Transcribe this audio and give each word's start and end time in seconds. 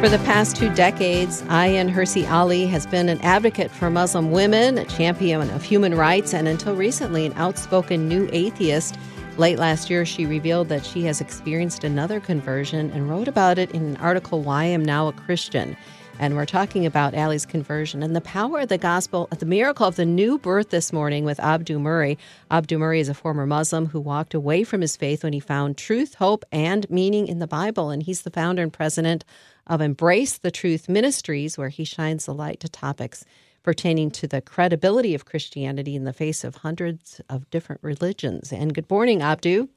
For 0.00 0.08
the 0.08 0.18
past 0.18 0.54
two 0.54 0.72
decades, 0.76 1.42
Ayaan 1.42 1.92
Hirsi 1.92 2.30
Ali 2.30 2.66
has 2.66 2.86
been 2.86 3.08
an 3.08 3.20
advocate 3.20 3.68
for 3.68 3.90
Muslim 3.90 4.30
women, 4.30 4.78
a 4.78 4.84
champion 4.84 5.50
of 5.50 5.64
human 5.64 5.92
rights, 5.92 6.32
and 6.32 6.46
until 6.46 6.76
recently, 6.76 7.26
an 7.26 7.32
outspoken 7.34 8.06
new 8.06 8.28
atheist. 8.30 8.96
Late 9.38 9.58
last 9.58 9.90
year, 9.90 10.06
she 10.06 10.24
revealed 10.24 10.68
that 10.68 10.86
she 10.86 11.02
has 11.06 11.20
experienced 11.20 11.82
another 11.82 12.20
conversion 12.20 12.92
and 12.92 13.10
wrote 13.10 13.26
about 13.26 13.58
it 13.58 13.72
in 13.72 13.82
an 13.82 13.96
article, 13.96 14.40
Why 14.40 14.66
I'm 14.66 14.84
Now 14.84 15.08
a 15.08 15.12
Christian. 15.12 15.76
And 16.20 16.34
we're 16.34 16.46
talking 16.46 16.84
about 16.84 17.14
Ali's 17.14 17.46
conversion 17.46 18.02
and 18.02 18.14
the 18.14 18.20
power 18.20 18.60
of 18.60 18.68
the 18.68 18.78
gospel, 18.78 19.28
the 19.36 19.46
miracle 19.46 19.86
of 19.86 19.94
the 19.96 20.04
new 20.04 20.36
birth 20.36 20.70
this 20.70 20.92
morning 20.92 21.24
with 21.24 21.38
Abdu 21.38 21.78
Murray. 21.78 22.18
Abdu 22.50 22.78
Murray 22.78 22.98
is 22.98 23.08
a 23.08 23.14
former 23.14 23.46
Muslim 23.46 23.86
who 23.86 24.00
walked 24.00 24.34
away 24.34 24.64
from 24.64 24.80
his 24.80 24.96
faith 24.96 25.22
when 25.22 25.32
he 25.32 25.38
found 25.38 25.76
truth, 25.76 26.14
hope, 26.14 26.44
and 26.50 26.90
meaning 26.90 27.28
in 27.28 27.38
the 27.38 27.46
Bible. 27.46 27.90
And 27.90 28.02
he's 28.02 28.22
the 28.22 28.30
founder 28.30 28.62
and 28.62 28.72
president 28.72 29.24
of 29.68 29.80
Embrace 29.80 30.38
the 30.38 30.50
Truth 30.50 30.88
Ministries, 30.88 31.58
where 31.58 31.68
he 31.68 31.84
shines 31.84 32.26
the 32.26 32.34
light 32.34 32.60
to 32.60 32.68
topics 32.68 33.24
pertaining 33.62 34.10
to 34.10 34.26
the 34.26 34.40
credibility 34.40 35.14
of 35.14 35.24
Christianity 35.24 35.94
in 35.94 36.04
the 36.04 36.12
face 36.12 36.44
of 36.44 36.56
hundreds 36.56 37.20
of 37.28 37.48
different 37.50 37.82
religions. 37.82 38.52
And 38.52 38.74
good 38.74 38.88
morning, 38.90 39.20
Abdu. 39.20 39.68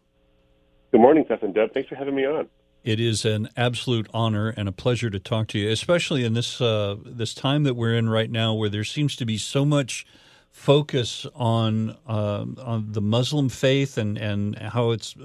Good 0.91 1.01
morning, 1.01 1.25
Seth 1.27 1.43
and 1.43 1.53
Deb. 1.53 1.73
Thanks 1.73 1.89
for 1.89 1.95
having 1.95 2.15
me 2.15 2.25
on. 2.25 2.47
It 2.83 2.99
is 2.99 3.25
an 3.25 3.49
absolute 3.55 4.07
honor 4.13 4.49
and 4.49 4.67
a 4.67 4.71
pleasure 4.71 5.09
to 5.09 5.19
talk 5.19 5.47
to 5.49 5.59
you, 5.59 5.69
especially 5.69 6.25
in 6.25 6.33
this 6.33 6.59
uh, 6.59 6.95
this 7.05 7.33
time 7.33 7.63
that 7.63 7.75
we're 7.75 7.95
in 7.95 8.09
right 8.09 8.31
now, 8.31 8.53
where 8.53 8.69
there 8.69 8.83
seems 8.83 9.15
to 9.17 9.25
be 9.25 9.37
so 9.37 9.65
much 9.65 10.05
focus 10.49 11.27
on 11.35 11.95
uh, 12.07 12.45
on 12.63 12.91
the 12.91 13.01
Muslim 13.01 13.49
faith 13.49 13.97
and 13.97 14.17
and 14.17 14.57
how 14.57 14.91
it's 14.91 15.15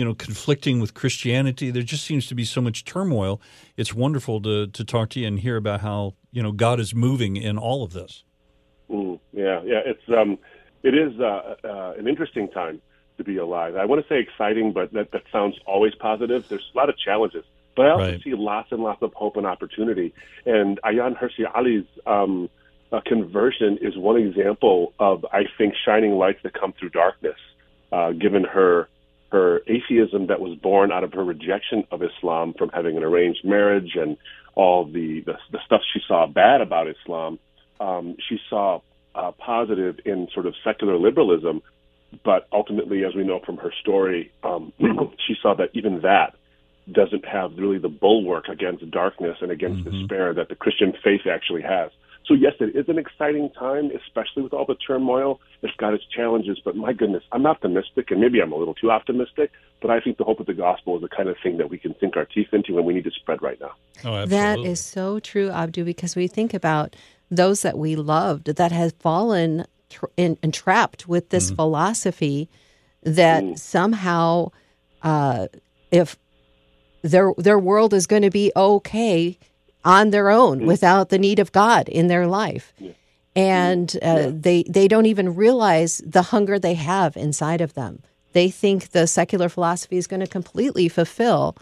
you 0.00 0.06
know 0.06 0.14
conflicting 0.14 0.80
with 0.80 0.94
Christianity. 0.94 1.70
There 1.70 1.82
just 1.82 2.06
seems 2.06 2.26
to 2.28 2.34
be 2.34 2.46
so 2.46 2.62
much 2.62 2.86
turmoil. 2.86 3.38
It's 3.76 3.92
wonderful 3.92 4.40
to 4.40 4.66
to 4.68 4.82
talk 4.82 5.10
to 5.10 5.20
you 5.20 5.26
and 5.26 5.38
hear 5.38 5.58
about 5.58 5.82
how 5.82 6.14
you 6.32 6.42
know 6.42 6.52
God 6.52 6.80
is 6.80 6.94
moving 6.94 7.36
in 7.36 7.58
all 7.58 7.84
of 7.84 7.92
this. 7.92 8.24
Mm, 8.88 9.20
yeah, 9.34 9.60
yeah, 9.62 9.82
it's 9.84 10.08
um, 10.08 10.38
it 10.82 10.94
is 10.94 11.20
uh, 11.20 11.56
uh, 11.62 11.92
an 11.98 12.08
interesting 12.08 12.48
time 12.48 12.80
to 13.18 13.24
be 13.24 13.36
alive. 13.36 13.76
I 13.76 13.84
want 13.84 14.00
to 14.02 14.08
say 14.08 14.20
exciting, 14.20 14.72
but 14.72 14.90
that, 14.94 15.12
that 15.12 15.24
sounds 15.30 15.56
always 15.66 15.94
positive. 15.96 16.48
There's 16.48 16.70
a 16.74 16.78
lot 16.78 16.88
of 16.88 16.96
challenges, 16.96 17.44
but 17.76 17.84
I 17.84 17.90
also 17.90 18.04
right. 18.12 18.22
see 18.22 18.32
lots 18.32 18.72
and 18.72 18.82
lots 18.82 19.02
of 19.02 19.12
hope 19.12 19.36
and 19.36 19.46
opportunity. 19.46 20.14
And 20.46 20.80
Ayaan 20.82 21.14
Hirsi 21.14 21.44
Ali's 21.54 21.84
um, 22.06 22.48
uh, 22.90 23.02
conversion 23.04 23.76
is 23.82 23.98
one 23.98 24.16
example 24.16 24.94
of, 24.98 25.26
I 25.30 25.42
think, 25.58 25.74
shining 25.84 26.12
lights 26.12 26.38
that 26.44 26.54
come 26.58 26.72
through 26.72 26.88
darkness, 26.88 27.36
uh, 27.92 28.12
given 28.12 28.44
her 28.44 28.88
her 29.32 29.60
atheism 29.66 30.26
that 30.26 30.40
was 30.40 30.58
born 30.58 30.90
out 30.90 31.04
of 31.04 31.12
her 31.12 31.24
rejection 31.24 31.84
of 31.90 32.02
Islam 32.02 32.54
from 32.58 32.68
having 32.70 32.96
an 32.96 33.04
arranged 33.04 33.44
marriage 33.44 33.92
and 33.94 34.16
all 34.54 34.84
the, 34.84 35.20
the, 35.20 35.34
the 35.52 35.58
stuff 35.64 35.80
she 35.92 36.00
saw 36.06 36.26
bad 36.26 36.60
about 36.60 36.88
Islam. 36.88 37.38
Um, 37.78 38.16
she 38.28 38.38
saw 38.48 38.80
uh, 39.14 39.32
positive 39.32 40.00
in 40.04 40.28
sort 40.34 40.46
of 40.46 40.54
secular 40.64 40.96
liberalism 40.98 41.62
but 42.24 42.48
ultimately, 42.52 43.04
as 43.04 43.14
we 43.14 43.24
know 43.24 43.40
from 43.44 43.56
her 43.58 43.72
story, 43.80 44.32
um, 44.42 44.72
she 45.26 45.34
saw 45.40 45.54
that 45.54 45.70
even 45.74 46.02
that 46.02 46.34
doesn't 46.90 47.24
have 47.24 47.52
really 47.56 47.78
the 47.78 47.88
bulwark 47.88 48.48
against 48.48 48.88
darkness 48.90 49.36
and 49.40 49.50
against 49.50 49.84
mm-hmm. 49.84 50.00
despair 50.00 50.34
that 50.34 50.48
the 50.48 50.56
Christian 50.56 50.92
faith 51.04 51.22
actually 51.30 51.62
has. 51.62 51.90
So 52.26 52.34
yes, 52.34 52.52
it 52.60 52.76
is 52.76 52.88
an 52.88 52.98
exciting 52.98 53.50
time, 53.50 53.90
especially 53.90 54.42
with 54.42 54.52
all 54.52 54.64
the 54.64 54.76
turmoil. 54.76 55.40
It's 55.62 55.74
got 55.76 55.94
its 55.94 56.04
challenges, 56.14 56.60
but 56.64 56.76
my 56.76 56.92
goodness, 56.92 57.24
I'm 57.32 57.46
optimistic, 57.46 58.10
and 58.10 58.20
maybe 58.20 58.40
I'm 58.40 58.52
a 58.52 58.56
little 58.56 58.74
too 58.74 58.90
optimistic. 58.90 59.50
But 59.80 59.90
I 59.90 60.00
think 60.00 60.18
the 60.18 60.24
hope 60.24 60.38
of 60.38 60.46
the 60.46 60.54
gospel 60.54 60.96
is 60.96 61.02
the 61.02 61.08
kind 61.08 61.28
of 61.28 61.36
thing 61.42 61.56
that 61.58 61.70
we 61.70 61.78
can 61.78 61.94
sink 61.98 62.16
our 62.16 62.26
teeth 62.26 62.48
into, 62.52 62.76
and 62.76 62.86
we 62.86 62.94
need 62.94 63.04
to 63.04 63.10
spread 63.10 63.42
right 63.42 63.58
now. 63.60 63.72
Oh, 64.04 64.26
that 64.26 64.58
is 64.60 64.80
so 64.80 65.18
true, 65.18 65.50
Abdu, 65.50 65.84
because 65.84 66.14
we 66.14 66.28
think 66.28 66.54
about 66.54 66.94
those 67.30 67.62
that 67.62 67.78
we 67.78 67.96
loved 67.96 68.46
that 68.46 68.72
have 68.72 68.92
fallen 68.94 69.66
tra- 69.88 70.08
entrapped 70.16 71.08
with 71.08 71.30
this 71.30 71.46
mm-hmm. 71.46 71.56
philosophy 71.56 72.48
that 73.02 73.42
mm. 73.42 73.58
somehow, 73.58 74.50
uh, 75.02 75.48
if 75.90 76.16
their 77.02 77.32
their 77.38 77.58
world 77.58 77.94
is 77.94 78.06
going 78.06 78.22
to 78.22 78.30
be 78.30 78.52
okay 78.54 79.38
on 79.84 80.10
their 80.10 80.30
own 80.30 80.60
mm. 80.60 80.66
without 80.66 81.08
the 81.08 81.18
need 81.18 81.38
of 81.38 81.52
God 81.52 81.88
in 81.88 82.08
their 82.08 82.26
life. 82.26 82.72
Yeah. 82.78 82.92
And 83.36 83.96
uh, 83.96 83.98
yeah. 84.02 84.30
they 84.34 84.62
they 84.64 84.88
don't 84.88 85.06
even 85.06 85.34
realize 85.36 86.02
the 86.04 86.22
hunger 86.22 86.58
they 86.58 86.74
have 86.74 87.16
inside 87.16 87.60
of 87.60 87.74
them. 87.74 88.02
They 88.32 88.50
think 88.50 88.90
the 88.90 89.06
secular 89.06 89.48
philosophy 89.48 89.96
is 89.96 90.06
going 90.06 90.20
to 90.20 90.26
completely 90.26 90.88
fulfill 90.88 91.56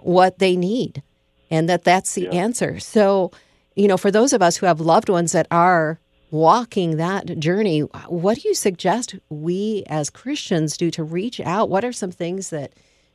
what 0.00 0.38
they 0.38 0.56
need, 0.56 1.02
and 1.50 1.68
that 1.68 1.84
that's 1.84 2.14
the 2.14 2.22
yeah. 2.22 2.30
answer. 2.30 2.80
So, 2.80 3.30
you 3.76 3.86
know, 3.86 3.96
for 3.96 4.10
those 4.10 4.32
of 4.32 4.42
us 4.42 4.56
who 4.56 4.66
have 4.66 4.80
loved 4.80 5.08
ones 5.08 5.32
that 5.32 5.46
are 5.50 6.00
walking 6.30 6.96
that 6.96 7.38
journey, 7.38 7.80
what 8.08 8.38
do 8.38 8.48
you 8.48 8.54
suggest 8.54 9.14
we 9.28 9.84
as 9.86 10.10
Christians 10.10 10.76
do 10.76 10.90
to 10.90 11.04
reach 11.04 11.40
out? 11.40 11.70
What 11.70 11.84
are 11.84 11.92
some 11.92 12.10
things 12.10 12.50
that 12.50 12.72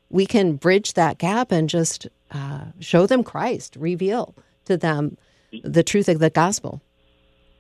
we 0.10 0.26
can 0.26 0.56
bridge 0.56 0.94
that 0.94 1.18
gap 1.18 1.52
and 1.52 1.70
just 1.70 2.08
uh, 2.34 2.66
show 2.80 3.06
them 3.06 3.24
Christ, 3.24 3.76
reveal 3.80 4.36
to 4.66 4.78
them 4.78 5.18
the 5.64 5.84
truth 5.84 6.10
of 6.10 6.20
the 6.20 6.30
gospel? 6.30 6.82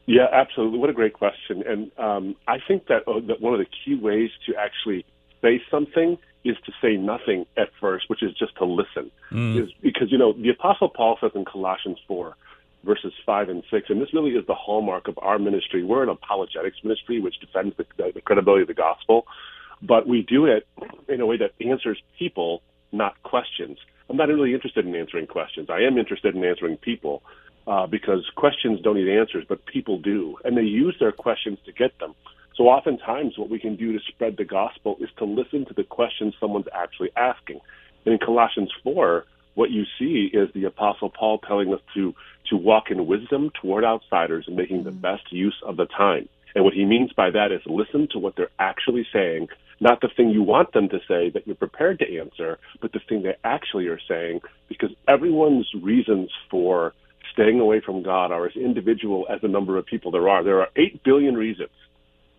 Yeah, 0.05 0.27
absolutely. 0.31 0.79
What 0.79 0.89
a 0.89 0.93
great 0.93 1.13
question. 1.13 1.63
And 1.65 1.91
um, 1.97 2.35
I 2.47 2.57
think 2.67 2.87
that, 2.87 3.07
uh, 3.07 3.21
that 3.27 3.39
one 3.39 3.53
of 3.53 3.59
the 3.59 3.65
key 3.65 3.95
ways 3.95 4.31
to 4.47 4.55
actually 4.55 5.05
say 5.41 5.61
something 5.71 6.17
is 6.43 6.57
to 6.65 6.73
say 6.81 6.97
nothing 6.97 7.45
at 7.55 7.69
first, 7.79 8.09
which 8.09 8.21
is 8.21 8.33
just 8.33 8.55
to 8.57 8.65
listen. 8.65 9.11
Mm. 9.31 9.63
Is 9.63 9.69
because 9.81 10.11
you 10.11 10.17
know 10.17 10.33
the 10.33 10.49
Apostle 10.49 10.89
Paul 10.89 11.17
says 11.21 11.31
in 11.35 11.45
Colossians 11.45 11.99
four, 12.05 12.35
verses 12.83 13.13
5 13.25 13.49
and 13.49 13.63
6. 13.71 13.89
And 13.89 14.01
this 14.01 14.13
really 14.13 14.31
is 14.31 14.45
the 14.45 14.53
hallmark 14.53 15.07
of 15.07 15.17
our 15.21 15.39
ministry. 15.39 15.83
We're 15.83 16.03
an 16.03 16.09
apologetics 16.09 16.77
ministry, 16.83 17.19
which 17.19 17.39
defends 17.39 17.75
the, 17.77 17.85
the 17.97 18.21
credibility 18.21 18.63
of 18.63 18.67
the 18.67 18.73
gospel, 18.73 19.25
but 19.81 20.07
we 20.07 20.21
do 20.21 20.45
it 20.45 20.67
in 21.07 21.21
a 21.21 21.25
way 21.25 21.37
that 21.37 21.51
answers 21.65 22.01
people, 22.17 22.61
not 22.91 23.21
questions. 23.23 23.77
I'm 24.09 24.17
not 24.17 24.27
really 24.27 24.53
interested 24.53 24.85
in 24.85 24.95
answering 24.95 25.27
questions. 25.27 25.69
I 25.69 25.81
am 25.81 25.97
interested 25.97 26.35
in 26.35 26.43
answering 26.43 26.77
people 26.77 27.23
uh, 27.67 27.87
because 27.87 28.29
questions 28.35 28.81
don't 28.81 28.95
need 28.95 29.09
answers, 29.09 29.45
but 29.47 29.65
people 29.65 29.97
do. 29.97 30.37
And 30.43 30.57
they 30.57 30.63
use 30.63 30.95
their 30.99 31.11
questions 31.11 31.59
to 31.65 31.71
get 31.71 31.97
them. 31.99 32.13
So 32.55 32.65
oftentimes, 32.65 33.37
what 33.37 33.49
we 33.49 33.59
can 33.59 33.75
do 33.75 33.93
to 33.93 33.99
spread 34.07 34.37
the 34.37 34.45
gospel 34.45 34.97
is 34.99 35.09
to 35.17 35.25
listen 35.25 35.65
to 35.65 35.73
the 35.73 35.83
questions 35.83 36.35
someone's 36.39 36.67
actually 36.73 37.09
asking. 37.15 37.61
And 38.05 38.13
in 38.13 38.19
Colossians 38.19 38.71
4, 38.83 39.25
what 39.55 39.71
you 39.71 39.85
see 39.97 40.29
is 40.33 40.49
the 40.53 40.65
Apostle 40.65 41.09
Paul 41.09 41.39
telling 41.39 41.73
us 41.73 41.81
to 41.93 42.13
to 42.49 42.57
walk 42.57 42.91
in 42.91 43.07
wisdom 43.07 43.51
toward 43.61 43.85
outsiders 43.85 44.45
and 44.47 44.57
making 44.57 44.79
mm-hmm. 44.79 44.85
the 44.85 44.91
best 44.91 45.31
use 45.31 45.55
of 45.65 45.77
the 45.77 45.85
time. 45.85 46.27
And 46.55 46.63
what 46.63 46.73
he 46.73 46.85
means 46.85 47.13
by 47.13 47.31
that 47.31 47.51
is 47.51 47.61
listen 47.65 48.07
to 48.11 48.19
what 48.19 48.35
they're 48.35 48.49
actually 48.59 49.07
saying, 49.13 49.47
not 49.83 50.01
the 50.01 50.09
thing 50.15 50.29
you 50.29 50.41
want 50.41 50.71
them 50.71 50.89
to 50.89 50.99
say 51.07 51.29
that 51.29 51.45
you're 51.45 51.55
prepared 51.55 51.99
to 51.99 52.17
answer, 52.17 52.57
but 52.81 52.93
the 52.93 52.99
thing 53.07 53.21
they 53.21 53.35
actually 53.43 53.87
are 53.87 53.99
saying, 54.07 54.41
because 54.69 54.91
everyone's 55.07 55.69
reasons 55.81 56.31
for 56.49 56.93
staying 57.33 57.59
away 57.59 57.81
from 57.81 58.01
God 58.01 58.31
are 58.31 58.45
as 58.45 58.55
individual 58.55 59.27
as 59.29 59.41
the 59.41 59.47
number 59.47 59.77
of 59.77 59.85
people 59.85 60.09
there 60.11 60.29
are. 60.29 60.43
There 60.43 60.61
are 60.61 60.69
8 60.75 61.03
billion 61.03 61.35
reasons 61.35 61.69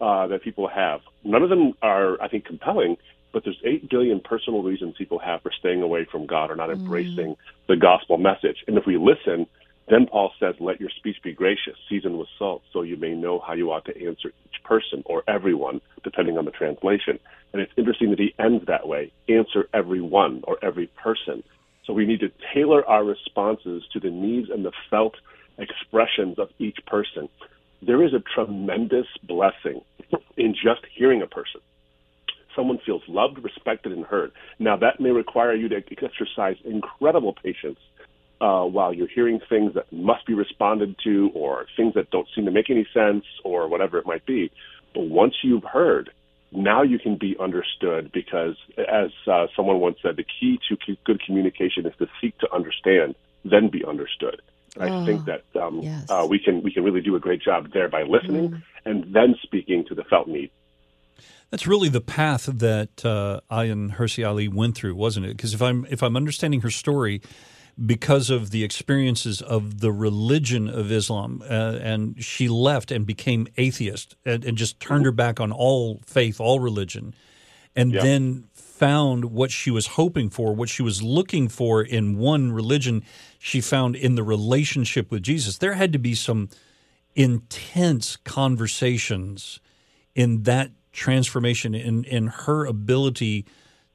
uh, 0.00 0.26
that 0.28 0.42
people 0.42 0.68
have. 0.68 1.00
None 1.22 1.42
of 1.42 1.50
them 1.50 1.74
are, 1.82 2.20
I 2.22 2.28
think, 2.28 2.46
compelling, 2.46 2.96
but 3.32 3.44
there's 3.44 3.60
8 3.62 3.90
billion 3.90 4.20
personal 4.20 4.62
reasons 4.62 4.94
people 4.96 5.18
have 5.18 5.42
for 5.42 5.52
staying 5.58 5.82
away 5.82 6.06
from 6.10 6.26
God 6.26 6.50
or 6.50 6.56
not 6.56 6.70
mm. 6.70 6.74
embracing 6.74 7.36
the 7.68 7.76
gospel 7.76 8.16
message. 8.16 8.64
And 8.66 8.78
if 8.78 8.86
we 8.86 8.96
listen, 8.96 9.46
then 9.88 10.06
Paul 10.06 10.32
says, 10.40 10.54
Let 10.60 10.80
your 10.80 10.90
speech 10.90 11.16
be 11.22 11.32
gracious, 11.32 11.74
seasoned 11.88 12.18
with 12.18 12.28
salt, 12.38 12.62
so 12.72 12.82
you 12.82 12.96
may 12.96 13.14
know 13.14 13.42
how 13.46 13.52
you 13.52 13.70
ought 13.70 13.84
to 13.86 14.06
answer 14.06 14.28
each 14.28 14.62
person 14.64 15.02
or 15.04 15.22
everyone, 15.28 15.80
depending 16.02 16.38
on 16.38 16.44
the 16.44 16.50
translation. 16.50 17.18
And 17.52 17.60
it's 17.60 17.72
interesting 17.76 18.10
that 18.10 18.18
he 18.18 18.34
ends 18.38 18.64
that 18.66 18.88
way 18.88 19.12
answer 19.28 19.68
everyone 19.74 20.42
or 20.44 20.58
every 20.62 20.86
person. 20.86 21.42
So 21.86 21.92
we 21.92 22.06
need 22.06 22.20
to 22.20 22.32
tailor 22.54 22.84
our 22.86 23.04
responses 23.04 23.84
to 23.92 24.00
the 24.00 24.10
needs 24.10 24.48
and 24.50 24.64
the 24.64 24.72
felt 24.90 25.16
expressions 25.58 26.38
of 26.38 26.48
each 26.58 26.78
person. 26.86 27.28
There 27.82 28.02
is 28.02 28.14
a 28.14 28.22
tremendous 28.34 29.06
blessing 29.22 29.82
in 30.36 30.54
just 30.54 30.80
hearing 30.96 31.20
a 31.20 31.26
person. 31.26 31.60
Someone 32.56 32.78
feels 32.86 33.02
loved, 33.08 33.42
respected, 33.42 33.92
and 33.92 34.04
heard. 34.04 34.32
Now, 34.58 34.76
that 34.76 35.00
may 35.00 35.10
require 35.10 35.54
you 35.54 35.68
to 35.68 35.76
exercise 35.76 36.56
incredible 36.64 37.34
patience 37.34 37.78
uh, 38.40 38.64
while 38.64 38.92
you're 38.92 39.08
hearing 39.08 39.40
things 39.48 39.74
that 39.74 39.92
must 39.92 40.26
be 40.26 40.34
responded 40.34 40.96
to 41.04 41.30
or 41.34 41.66
things 41.76 41.94
that 41.94 42.10
don't 42.10 42.28
seem 42.34 42.44
to 42.44 42.50
make 42.50 42.70
any 42.70 42.86
sense 42.92 43.24
or 43.44 43.68
whatever 43.68 43.98
it 43.98 44.06
might 44.06 44.26
be. 44.26 44.50
But 44.94 45.04
once 45.08 45.34
you've 45.42 45.64
heard, 45.64 46.10
now 46.52 46.82
you 46.82 46.98
can 46.98 47.16
be 47.16 47.36
understood 47.40 48.12
because, 48.12 48.56
as 48.78 49.10
uh, 49.26 49.46
someone 49.56 49.80
once 49.80 49.98
said, 50.02 50.16
the 50.16 50.24
key 50.24 50.58
to 50.68 50.96
good 51.04 51.20
communication 51.24 51.86
is 51.86 51.92
to 51.98 52.06
seek 52.20 52.38
to 52.38 52.52
understand, 52.52 53.14
then 53.44 53.68
be 53.68 53.84
understood. 53.84 54.40
And 54.76 54.90
oh, 54.90 55.02
I 55.02 55.06
think 55.06 55.24
that 55.26 55.44
um, 55.60 55.80
yes. 55.80 56.10
uh, 56.10 56.26
we 56.28 56.38
can 56.38 56.62
we 56.62 56.72
can 56.72 56.82
really 56.82 57.00
do 57.00 57.14
a 57.14 57.20
great 57.20 57.40
job 57.40 57.70
there 57.72 57.88
by 57.88 58.02
listening 58.02 58.50
mm. 58.50 58.62
and 58.84 59.14
then 59.14 59.36
speaking 59.42 59.84
to 59.88 59.94
the 59.94 60.02
felt 60.04 60.26
need. 60.26 60.50
That's 61.50 61.66
really 61.66 61.88
the 61.88 62.00
path 62.00 62.46
that 62.46 63.04
uh, 63.04 63.40
Ayaan 63.50 63.96
Hirsi 63.96 64.26
Ali 64.26 64.48
went 64.48 64.74
through, 64.74 64.96
wasn't 64.96 65.26
it? 65.26 65.36
Because 65.36 65.54
if 65.54 65.62
I'm 65.62 65.86
if 65.88 66.02
I'm 66.02 66.16
understanding 66.16 66.62
her 66.62 66.70
story, 66.70 67.22
because 67.86 68.30
of 68.30 68.50
the 68.50 68.62
experiences 68.62 69.42
of 69.42 69.80
the 69.80 69.90
religion 69.90 70.68
of 70.68 70.92
Islam. 70.92 71.42
Uh, 71.42 71.78
and 71.82 72.22
she 72.22 72.48
left 72.48 72.90
and 72.90 73.06
became 73.06 73.48
atheist 73.56 74.16
and, 74.24 74.44
and, 74.44 74.56
just 74.56 74.78
turned 74.78 75.04
her 75.04 75.12
back 75.12 75.40
on 75.40 75.50
all 75.50 76.00
faith, 76.06 76.40
all 76.40 76.60
religion, 76.60 77.14
and 77.74 77.92
yeah. 77.92 78.02
then 78.02 78.44
found 78.52 79.26
what 79.26 79.50
she 79.50 79.70
was 79.70 79.88
hoping 79.88 80.30
for, 80.30 80.54
what 80.54 80.68
she 80.68 80.82
was 80.82 81.02
looking 81.02 81.48
for 81.48 81.82
in 81.82 82.18
one 82.18 82.52
religion, 82.52 83.02
she 83.38 83.60
found 83.60 83.96
in 83.96 84.14
the 84.14 84.22
relationship 84.22 85.10
with 85.10 85.22
Jesus. 85.22 85.58
There 85.58 85.74
had 85.74 85.92
to 85.92 85.98
be 85.98 86.14
some 86.14 86.48
intense 87.14 88.16
conversations 88.16 89.60
in 90.14 90.44
that 90.44 90.70
transformation, 90.92 91.74
in, 91.74 92.04
in 92.04 92.28
her 92.28 92.66
ability 92.66 93.44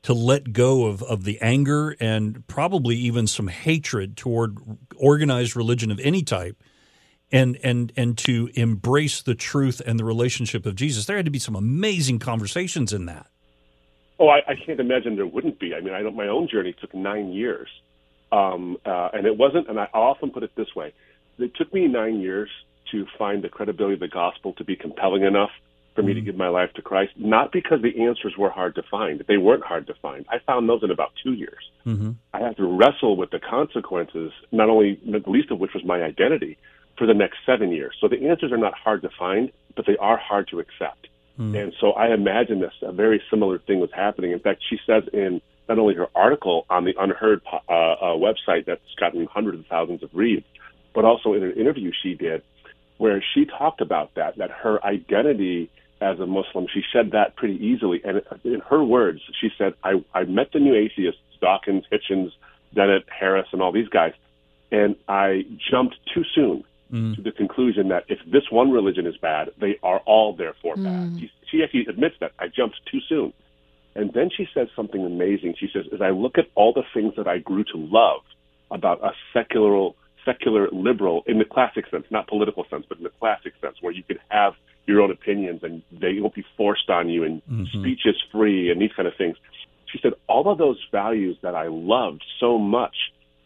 to 0.03 0.13
let 0.13 0.53
go 0.53 0.85
of, 0.85 1.03
of 1.03 1.23
the 1.23 1.39
anger 1.41 1.95
and 1.99 2.45
probably 2.47 2.95
even 2.95 3.27
some 3.27 3.47
hatred 3.47 4.15
toward 4.15 4.57
organized 4.95 5.55
religion 5.55 5.91
of 5.91 5.99
any 5.99 6.23
type 6.23 6.61
and 7.31 7.57
and 7.63 7.91
and 7.95 8.17
to 8.17 8.49
embrace 8.55 9.21
the 9.21 9.35
truth 9.35 9.81
and 9.85 9.99
the 9.99 10.05
relationship 10.05 10.65
of 10.65 10.75
Jesus. 10.75 11.05
There 11.05 11.15
had 11.15 11.25
to 11.25 11.31
be 11.31 11.39
some 11.39 11.55
amazing 11.55 12.19
conversations 12.19 12.93
in 12.93 13.05
that. 13.05 13.27
Oh, 14.19 14.27
I, 14.27 14.39
I 14.47 14.55
can't 14.55 14.79
imagine 14.79 15.15
there 15.15 15.25
wouldn't 15.25 15.59
be. 15.59 15.73
I 15.73 15.79
mean, 15.79 15.93
I 15.93 16.01
don't, 16.01 16.15
my 16.15 16.27
own 16.27 16.47
journey 16.49 16.75
took 16.79 16.93
nine 16.93 17.31
years, 17.31 17.69
um, 18.31 18.77
uh, 18.85 19.09
and 19.13 19.25
it 19.25 19.37
wasn't. 19.37 19.69
And 19.69 19.79
I 19.79 19.87
often 19.93 20.31
put 20.31 20.43
it 20.43 20.51
this 20.55 20.75
way: 20.75 20.93
it 21.37 21.55
took 21.55 21.73
me 21.73 21.87
nine 21.87 22.19
years 22.19 22.49
to 22.91 23.05
find 23.17 23.43
the 23.43 23.49
credibility 23.49 23.93
of 23.93 23.99
the 23.99 24.07
gospel 24.07 24.53
to 24.53 24.63
be 24.63 24.75
compelling 24.75 25.23
enough 25.23 25.51
for 25.95 26.03
me 26.03 26.13
to 26.13 26.21
give 26.21 26.35
my 26.35 26.47
life 26.47 26.71
to 26.75 26.81
Christ, 26.81 27.13
not 27.17 27.51
because 27.51 27.81
the 27.81 28.03
answers 28.03 28.35
were 28.37 28.49
hard 28.49 28.75
to 28.75 28.83
find. 28.89 29.23
They 29.27 29.37
weren't 29.37 29.63
hard 29.63 29.87
to 29.87 29.93
find. 30.01 30.25
I 30.29 30.37
found 30.45 30.69
those 30.69 30.83
in 30.83 30.91
about 30.91 31.11
two 31.23 31.33
years. 31.33 31.69
Mm-hmm. 31.85 32.11
I 32.33 32.39
had 32.39 32.57
to 32.57 32.65
wrestle 32.65 33.17
with 33.17 33.31
the 33.31 33.39
consequences, 33.39 34.31
not 34.51 34.69
only 34.69 34.99
the 35.05 35.21
least 35.29 35.51
of 35.51 35.59
which 35.59 35.73
was 35.73 35.83
my 35.83 36.01
identity, 36.01 36.57
for 36.97 37.07
the 37.07 37.13
next 37.13 37.37
seven 37.45 37.71
years. 37.71 37.95
So 37.99 38.07
the 38.07 38.27
answers 38.27 38.51
are 38.51 38.57
not 38.57 38.73
hard 38.73 39.01
to 39.01 39.09
find, 39.17 39.51
but 39.75 39.85
they 39.85 39.97
are 39.97 40.17
hard 40.17 40.47
to 40.49 40.59
accept. 40.59 41.07
Mm-hmm. 41.39 41.55
And 41.55 41.73
so 41.79 41.91
I 41.93 42.13
imagine 42.13 42.59
this 42.59 42.73
a 42.81 42.91
very 42.91 43.21
similar 43.29 43.59
thing 43.59 43.79
was 43.79 43.91
happening. 43.93 44.31
In 44.31 44.39
fact, 44.39 44.61
she 44.69 44.77
says 44.85 45.03
in 45.13 45.41
not 45.69 45.79
only 45.79 45.95
her 45.95 46.07
article 46.15 46.65
on 46.69 46.83
the 46.83 46.93
UnHerd 46.93 47.41
uh, 47.47 47.71
uh, 47.71 48.05
website 48.17 48.65
that's 48.65 48.81
gotten 48.99 49.25
hundreds 49.27 49.59
of 49.59 49.65
thousands 49.67 50.03
of 50.03 50.09
reads, 50.13 50.45
but 50.93 51.05
also 51.05 51.33
in 51.33 51.43
an 51.43 51.53
interview 51.53 51.91
she 52.03 52.15
did 52.15 52.41
where 52.99 53.23
she 53.33 53.45
talked 53.45 53.81
about 53.81 54.13
that, 54.15 54.37
that 54.37 54.51
her 54.51 54.83
identity 54.85 55.71
as 56.01 56.19
a 56.19 56.25
Muslim, 56.25 56.67
she 56.71 56.83
said 56.93 57.11
that 57.11 57.35
pretty 57.35 57.55
easily. 57.55 58.01
And 58.05 58.21
in 58.43 58.61
her 58.69 58.83
words, 58.83 59.21
she 59.41 59.49
said, 59.57 59.73
I, 59.83 60.03
I 60.13 60.23
met 60.25 60.51
the 60.53 60.59
new 60.59 60.75
atheists, 60.75 61.19
Dawkins, 61.41 61.85
Hitchens, 61.91 62.31
Dennett, 62.73 63.05
Harris, 63.09 63.47
and 63.51 63.61
all 63.61 63.71
these 63.71 63.89
guys, 63.89 64.13
and 64.71 64.95
I 65.07 65.45
jumped 65.71 65.95
too 66.13 66.23
soon 66.35 66.63
mm. 66.91 67.15
to 67.15 67.21
the 67.21 67.31
conclusion 67.31 67.89
that 67.89 68.05
if 68.07 68.19
this 68.31 68.43
one 68.51 68.71
religion 68.71 69.07
is 69.07 69.17
bad, 69.17 69.49
they 69.59 69.79
are 69.81 69.99
all 70.05 70.35
therefore 70.35 70.75
mm. 70.75 70.83
bad. 70.83 71.19
She, 71.19 71.31
she 71.49 71.63
actually 71.63 71.85
admits 71.87 72.15
that. 72.19 72.33
I 72.37 72.47
jumped 72.47 72.79
too 72.91 72.99
soon. 73.07 73.33
And 73.95 74.13
then 74.13 74.29
she 74.35 74.47
says 74.53 74.67
something 74.75 75.03
amazing. 75.03 75.55
She 75.59 75.69
says, 75.73 75.85
as 75.91 76.01
I 76.01 76.11
look 76.11 76.37
at 76.37 76.45
all 76.55 76.73
the 76.73 76.83
things 76.93 77.15
that 77.17 77.27
I 77.27 77.39
grew 77.39 77.63
to 77.63 77.77
love 77.77 78.21
about 78.69 79.03
a 79.03 79.11
secular, 79.33 79.91
secular 80.29 80.69
liberal 80.71 81.23
in 81.25 81.39
the 81.39 81.45
classic 81.45 81.85
sense, 81.89 82.05
not 82.09 82.27
political 82.27 82.65
sense, 82.69 82.85
but 82.87 82.97
in 82.97 83.03
the 83.03 83.15
classic 83.19 83.53
sense, 83.61 83.77
where 83.81 83.93
you 83.93 84.03
could 84.03 84.19
have– 84.29 84.53
your 84.89 85.01
own 85.01 85.11
opinions 85.11 85.61
and 85.63 85.83
they 85.91 86.19
won't 86.19 86.33
be 86.33 86.43
forced 86.57 86.89
on 86.89 87.09
you 87.09 87.23
and 87.23 87.41
mm-hmm. 87.45 87.79
speech 87.79 88.01
is 88.05 88.15
free 88.31 88.71
and 88.71 88.81
these 88.81 88.91
kind 88.95 89.07
of 89.07 89.15
things. 89.15 89.37
She 89.85 89.99
said 90.01 90.13
all 90.27 90.51
of 90.51 90.57
those 90.57 90.83
values 90.91 91.37
that 91.43 91.55
I 91.55 91.67
loved 91.67 92.23
so 92.39 92.57
much 92.57 92.95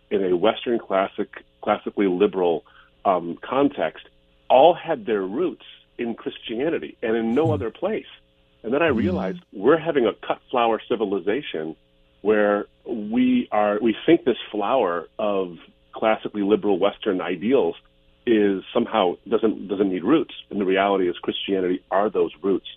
in 0.09 0.23
a 0.23 0.35
Western 0.35 0.79
classic, 0.79 1.29
classically 1.61 2.07
liberal 2.07 2.63
um, 3.05 3.37
context 3.41 4.07
all 4.49 4.73
had 4.73 5.05
their 5.05 5.21
roots 5.21 5.65
in 5.97 6.15
Christianity 6.15 6.97
and 7.03 7.15
in 7.15 7.35
no 7.35 7.43
mm-hmm. 7.43 7.53
other 7.53 7.71
place. 7.71 8.11
And 8.63 8.73
then 8.73 8.81
I 8.81 8.87
mm-hmm. 8.87 8.97
realized 8.97 9.39
mm-hmm. 9.39 9.59
we're 9.59 9.77
having 9.77 10.05
a 10.05 10.13
cut 10.13 10.39
flower 10.49 10.81
civilization 10.87 11.75
where 12.21 12.67
we 12.85 13.49
are 13.51 13.79
we 13.81 13.97
think 14.05 14.23
this 14.23 14.37
flower 14.49 15.09
of 15.19 15.57
classically 15.93 16.41
liberal 16.41 16.79
Western 16.79 17.21
ideals 17.21 17.75
is 18.25 18.63
somehow 18.73 19.15
doesn't 19.27 19.67
doesn't 19.67 19.89
need 19.89 20.03
roots. 20.03 20.33
And 20.49 20.59
the 20.59 20.65
reality 20.65 21.09
is 21.09 21.15
Christianity 21.21 21.83
are 21.91 22.09
those 22.09 22.31
roots. 22.41 22.67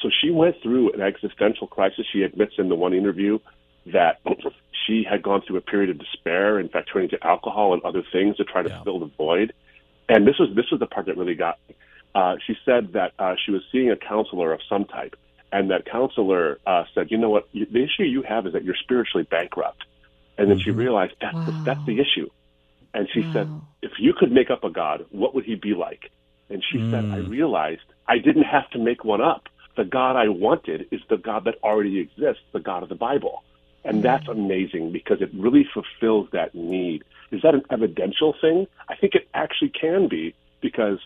So 0.00 0.10
she 0.20 0.30
went 0.30 0.56
through 0.62 0.92
an 0.92 1.00
existential 1.00 1.66
crisis. 1.66 2.06
She 2.12 2.22
admits 2.22 2.54
in 2.58 2.68
the 2.68 2.74
one 2.74 2.92
interview 2.92 3.38
that 3.86 4.20
she 4.86 5.04
had 5.08 5.22
gone 5.22 5.42
through 5.46 5.56
a 5.56 5.62
period 5.62 5.90
of 5.90 5.98
despair, 5.98 6.58
in 6.58 6.68
fact, 6.68 6.90
turning 6.92 7.08
to 7.10 7.26
alcohol 7.26 7.74
and 7.74 7.82
other 7.84 8.02
things 8.12 8.36
to 8.36 8.44
try 8.44 8.62
to 8.62 8.68
yeah. 8.68 8.82
fill 8.82 9.00
the 9.00 9.10
void. 9.16 9.52
And 10.08 10.26
this 10.26 10.38
was 10.38 10.54
this 10.54 10.66
was 10.70 10.80
the 10.80 10.86
part 10.86 11.06
that 11.06 11.16
really 11.16 11.34
got 11.34 11.58
me. 11.68 11.74
Uh, 12.14 12.36
she 12.46 12.54
said 12.64 12.92
that 12.92 13.12
uh, 13.18 13.34
she 13.44 13.50
was 13.50 13.62
seeing 13.72 13.90
a 13.90 13.96
counselor 13.96 14.52
of 14.52 14.60
some 14.68 14.84
type, 14.84 15.16
and 15.50 15.70
that 15.70 15.86
counselor 15.86 16.58
uh, 16.66 16.84
said, 16.94 17.10
"You 17.10 17.18
know 17.18 17.30
what? 17.30 17.48
The 17.52 17.82
issue 17.82 18.04
you 18.04 18.22
have 18.22 18.46
is 18.46 18.52
that 18.52 18.64
you're 18.64 18.76
spiritually 18.76 19.26
bankrupt." 19.28 19.84
And 20.36 20.50
then 20.50 20.58
mm-hmm. 20.58 20.64
she 20.64 20.70
realized 20.70 21.14
that's 21.20 21.34
wow. 21.34 21.44
the, 21.46 21.52
that's 21.64 21.86
the 21.86 22.00
issue. 22.00 22.28
And 22.94 23.08
she 23.12 23.20
wow. 23.20 23.32
said, 23.32 23.60
if 23.82 23.92
you 23.98 24.14
could 24.16 24.32
make 24.32 24.50
up 24.50 24.64
a 24.64 24.70
God, 24.70 25.04
what 25.10 25.34
would 25.34 25.44
he 25.44 25.56
be 25.56 25.74
like? 25.74 26.10
And 26.48 26.62
she 26.70 26.78
mm. 26.78 26.90
said, 26.90 27.04
I 27.06 27.22
hmm. 27.22 27.30
realized 27.30 27.82
I 28.06 28.18
didn't 28.18 28.44
have 28.44 28.70
to 28.70 28.78
make 28.78 29.04
one 29.04 29.20
up. 29.20 29.48
The 29.76 29.84
God 29.84 30.14
I 30.14 30.28
wanted 30.28 30.86
is 30.92 31.00
the 31.10 31.16
God 31.16 31.44
that 31.44 31.56
already 31.62 31.98
exists, 31.98 32.42
the 32.52 32.60
God 32.60 32.82
of 32.82 32.88
the 32.88 32.94
Bible. 32.94 33.42
And 33.84 33.98
mm. 33.98 34.02
that's 34.02 34.28
amazing 34.28 34.92
because 34.92 35.20
it 35.20 35.30
really 35.34 35.66
fulfills 35.74 36.28
that 36.32 36.54
need. 36.54 37.02
Is 37.32 37.42
that 37.42 37.54
an 37.54 37.64
evidential 37.70 38.34
thing? 38.40 38.68
I 38.88 38.94
think 38.94 39.14
it 39.14 39.28
actually 39.34 39.70
can 39.70 40.08
be 40.08 40.34
because 40.60 40.98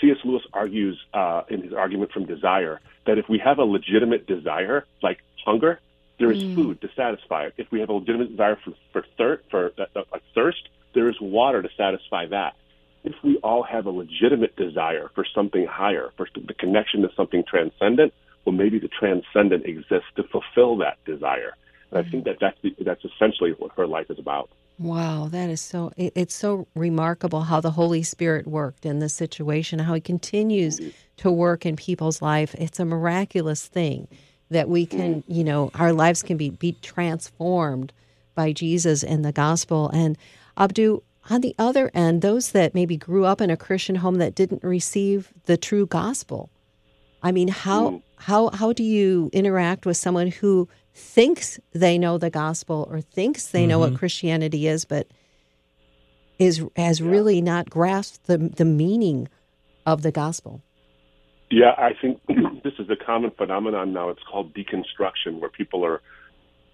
C.S. 0.00 0.18
Lewis 0.24 0.42
argues 0.52 1.02
uh, 1.12 1.42
in 1.48 1.62
his 1.62 1.72
argument 1.72 2.12
from 2.12 2.26
desire 2.26 2.80
that 3.06 3.18
if 3.18 3.28
we 3.28 3.38
have 3.38 3.58
a 3.58 3.64
legitimate 3.64 4.26
desire, 4.26 4.86
like 5.02 5.18
hunger, 5.44 5.80
there 6.18 6.30
is 6.30 6.42
mm. 6.42 6.54
food 6.54 6.80
to 6.80 6.88
satisfy 6.96 7.44
it. 7.46 7.54
If 7.56 7.70
we 7.70 7.80
have 7.80 7.88
a 7.88 7.92
legitimate 7.92 8.30
desire 8.30 8.56
for 8.64 8.72
for, 8.92 9.04
thir- 9.18 9.40
for 9.50 9.72
uh, 9.78 9.84
uh, 9.96 10.18
thirst, 10.34 10.68
there 10.94 11.08
is 11.08 11.16
water 11.20 11.62
to 11.62 11.68
satisfy 11.76 12.26
that. 12.26 12.54
If 13.02 13.14
we 13.22 13.36
all 13.38 13.62
have 13.62 13.86
a 13.86 13.90
legitimate 13.90 14.56
desire 14.56 15.10
for 15.14 15.26
something 15.34 15.66
higher, 15.66 16.10
for 16.16 16.26
the 16.34 16.54
connection 16.54 17.02
to 17.02 17.10
something 17.14 17.44
transcendent, 17.46 18.14
well, 18.44 18.54
maybe 18.54 18.78
the 18.78 18.88
transcendent 18.88 19.66
exists 19.66 20.08
to 20.16 20.22
fulfill 20.24 20.78
that 20.78 20.96
desire. 21.04 21.54
And 21.90 22.06
I 22.06 22.10
think 22.10 22.24
that 22.24 22.38
that's, 22.40 22.56
the, 22.62 22.74
that's 22.80 23.04
essentially 23.04 23.50
what 23.58 23.72
her 23.76 23.86
life 23.86 24.06
is 24.10 24.18
about. 24.18 24.48
Wow, 24.78 25.28
that 25.30 25.50
is 25.50 25.60
so, 25.60 25.92
it's 25.96 26.34
so 26.34 26.66
remarkable 26.74 27.42
how 27.42 27.60
the 27.60 27.70
Holy 27.70 28.02
Spirit 28.02 28.46
worked 28.46 28.84
in 28.84 28.98
this 28.98 29.14
situation, 29.14 29.78
how 29.78 29.94
he 29.94 30.00
continues 30.00 30.80
mm-hmm. 30.80 30.90
to 31.18 31.30
work 31.30 31.64
in 31.64 31.76
people's 31.76 32.20
life. 32.20 32.54
It's 32.56 32.80
a 32.80 32.84
miraculous 32.84 33.66
thing 33.66 34.08
that 34.54 34.68
we 34.68 34.86
can, 34.86 35.22
mm-hmm. 35.22 35.32
you 35.32 35.44
know, 35.44 35.70
our 35.74 35.92
lives 35.92 36.22
can 36.22 36.36
be, 36.36 36.50
be 36.50 36.72
transformed 36.82 37.92
by 38.34 38.52
Jesus 38.52 39.02
and 39.02 39.24
the 39.24 39.32
gospel. 39.32 39.90
And 39.90 40.16
Abdu, 40.56 41.02
on 41.30 41.40
the 41.40 41.54
other 41.58 41.90
end, 41.94 42.22
those 42.22 42.52
that 42.52 42.74
maybe 42.74 42.96
grew 42.96 43.24
up 43.24 43.40
in 43.40 43.50
a 43.50 43.56
Christian 43.56 43.96
home 43.96 44.16
that 44.16 44.34
didn't 44.34 44.62
receive 44.62 45.32
the 45.46 45.56
true 45.56 45.86
gospel. 45.86 46.50
I 47.22 47.32
mean, 47.32 47.48
how 47.48 47.90
mm. 47.90 48.02
how 48.16 48.50
how 48.50 48.72
do 48.72 48.82
you 48.82 49.30
interact 49.32 49.86
with 49.86 49.96
someone 49.96 50.28
who 50.28 50.68
thinks 50.92 51.58
they 51.72 51.96
know 51.96 52.18
the 52.18 52.30
gospel 52.30 52.86
or 52.90 53.00
thinks 53.00 53.46
they 53.46 53.60
mm-hmm. 53.60 53.70
know 53.70 53.78
what 53.78 53.90
mm-hmm. 53.90 53.98
Christianity 53.98 54.66
is, 54.66 54.84
but 54.84 55.08
is 56.38 56.62
has 56.76 57.00
yeah. 57.00 57.08
really 57.08 57.40
not 57.40 57.70
grasped 57.70 58.26
the 58.26 58.36
the 58.36 58.66
meaning 58.66 59.28
of 59.86 60.02
the 60.02 60.12
gospel? 60.12 60.60
Yeah, 61.54 61.70
I 61.78 61.92
think 62.02 62.20
this 62.64 62.72
is 62.80 62.90
a 62.90 62.96
common 62.96 63.30
phenomenon 63.38 63.92
now. 63.92 64.08
It's 64.10 64.22
called 64.30 64.54
deconstruction, 64.54 65.40
where 65.40 65.50
people 65.50 65.84
are 65.86 66.02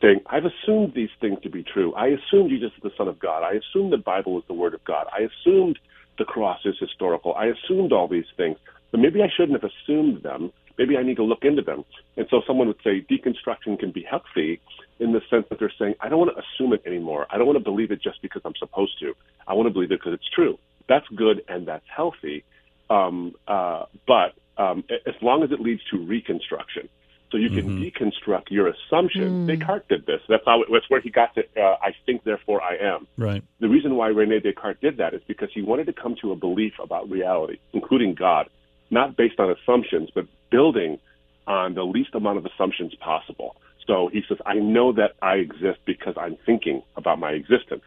saying, 0.01 0.21
I've 0.27 0.45
assumed 0.47 0.95
these 0.95 1.11
things 1.21 1.39
to 1.43 1.51
be 1.51 1.65
true. 1.65 1.95
I 1.95 2.09
assumed 2.09 2.51
Jesus 2.51 2.73
is 2.77 2.83
the 2.83 2.93
Son 2.97 3.09
of 3.09 3.19
God. 3.21 3.43
I 3.45 3.55
assumed 3.61 3.93
the 3.93 3.99
Bible 3.99 4.39
is 4.39 4.45
the 4.49 4.55
Word 4.55 4.75
of 4.75 4.83
God. 4.85 5.07
I 5.13 5.29
assumed 5.29 5.79
the 6.19 6.25
cross 6.25 6.61
is 6.65 6.77
historical. 6.81 7.35
I 7.35 7.49
assumed 7.49 7.93
all 7.93 8.09
these 8.09 8.31
things. 8.39 8.57
But 8.91 9.01
maybe 9.01 9.23
I 9.23 9.29
shouldn't 9.37 9.61
have 9.63 9.71
assumed 9.71 10.23
them. 10.23 10.53
Maybe 10.79 10.97
I 10.97 11.03
need 11.03 11.17
to 11.17 11.25
look 11.25 11.41
into 11.45 11.63
them. 11.63 11.85
And 12.17 12.27
so 12.31 12.43
someone 12.47 12.69
would 12.69 12.81
say 12.83 13.05
deconstruction 13.11 13.79
can 13.79 13.93
be 13.93 14.03
healthy 14.09 14.61
in 14.99 15.13
the 15.13 15.21
sense 15.31 15.45
that 15.51 15.59
they're 15.61 15.73
saying, 15.79 15.95
I 16.01 16.09
don't 16.09 16.21
want 16.21 16.33
to 16.37 16.43
assume 16.43 16.73
it 16.73 16.83
anymore. 16.87 17.27
I 17.31 17.39
don't 17.39 17.47
want 17.47 17.59
to 17.59 17.65
believe 17.65 17.93
it 17.93 18.03
just 18.03 18.23
because 18.23 18.43
I'm 18.47 18.57
supposed 18.59 18.99
to. 19.01 19.15
I 19.47 19.55
want 19.55 19.69
to 19.69 19.75
believe 19.75 19.93
it 19.93 20.01
because 20.01 20.15
it's 20.15 20.31
true. 20.35 20.59
That's 20.89 21.07
good 21.17 21.43
and 21.49 21.69
that's 21.69 21.85
healthy. 21.95 22.45
Um, 22.91 23.35
uh, 23.49 23.85
but 24.07 24.35
um, 24.61 24.85
as 25.07 25.15
long 25.23 25.43
as 25.43 25.51
it 25.51 25.61
leads 25.61 25.83
to 25.91 25.97
reconstruction, 25.99 26.89
so 27.31 27.37
you 27.39 27.49
can 27.49 27.67
mm-hmm. 27.67 27.83
deconstruct 27.83 28.51
your 28.51 28.67
assumptions. 28.69 29.33
Mm. 29.33 29.47
Descartes 29.47 29.89
did 29.89 30.05
this. 30.05 30.21
That's 30.29 30.43
how. 30.45 30.65
That's 30.71 30.89
where 30.91 31.01
he 31.01 31.11
got 31.11 31.35
to. 31.37 31.43
Uh, 31.57 31.77
I 31.81 31.95
think, 32.05 32.25
therefore 32.25 32.61
I 32.63 32.77
am. 32.77 33.07
Right. 33.17 33.43
The 33.61 33.69
reason 33.69 33.97
why 33.97 34.09
Rene 34.09 34.41
Descartes 34.41 34.81
did 34.81 34.97
that 34.99 35.15
is 35.15 35.23
because 35.27 35.49
he 35.55 35.63
wanted 35.63 35.87
to 35.87 35.93
come 35.93 36.17
to 36.23 36.33
a 36.33 36.37
belief 36.37 36.75
about 36.83 37.09
reality, 37.09 37.59
including 37.73 38.15
God, 38.15 38.51
not 38.91 39.17
based 39.17 39.39
on 39.39 39.49
assumptions, 39.51 40.11
but 40.15 40.27
building 40.51 40.99
on 41.47 41.75
the 41.75 41.85
least 41.85 42.15
amount 42.15 42.39
of 42.39 42.47
assumptions 42.47 42.95
possible. 42.97 43.57
So 43.87 44.09
he 44.13 44.23
says, 44.29 44.39
I 44.45 44.55
know 44.55 44.93
that 44.93 45.13
I 45.23 45.37
exist 45.37 45.81
because 45.87 46.15
I'm 46.17 46.37
thinking 46.45 46.83
about 46.97 47.19
my 47.19 47.31
existence. 47.31 47.83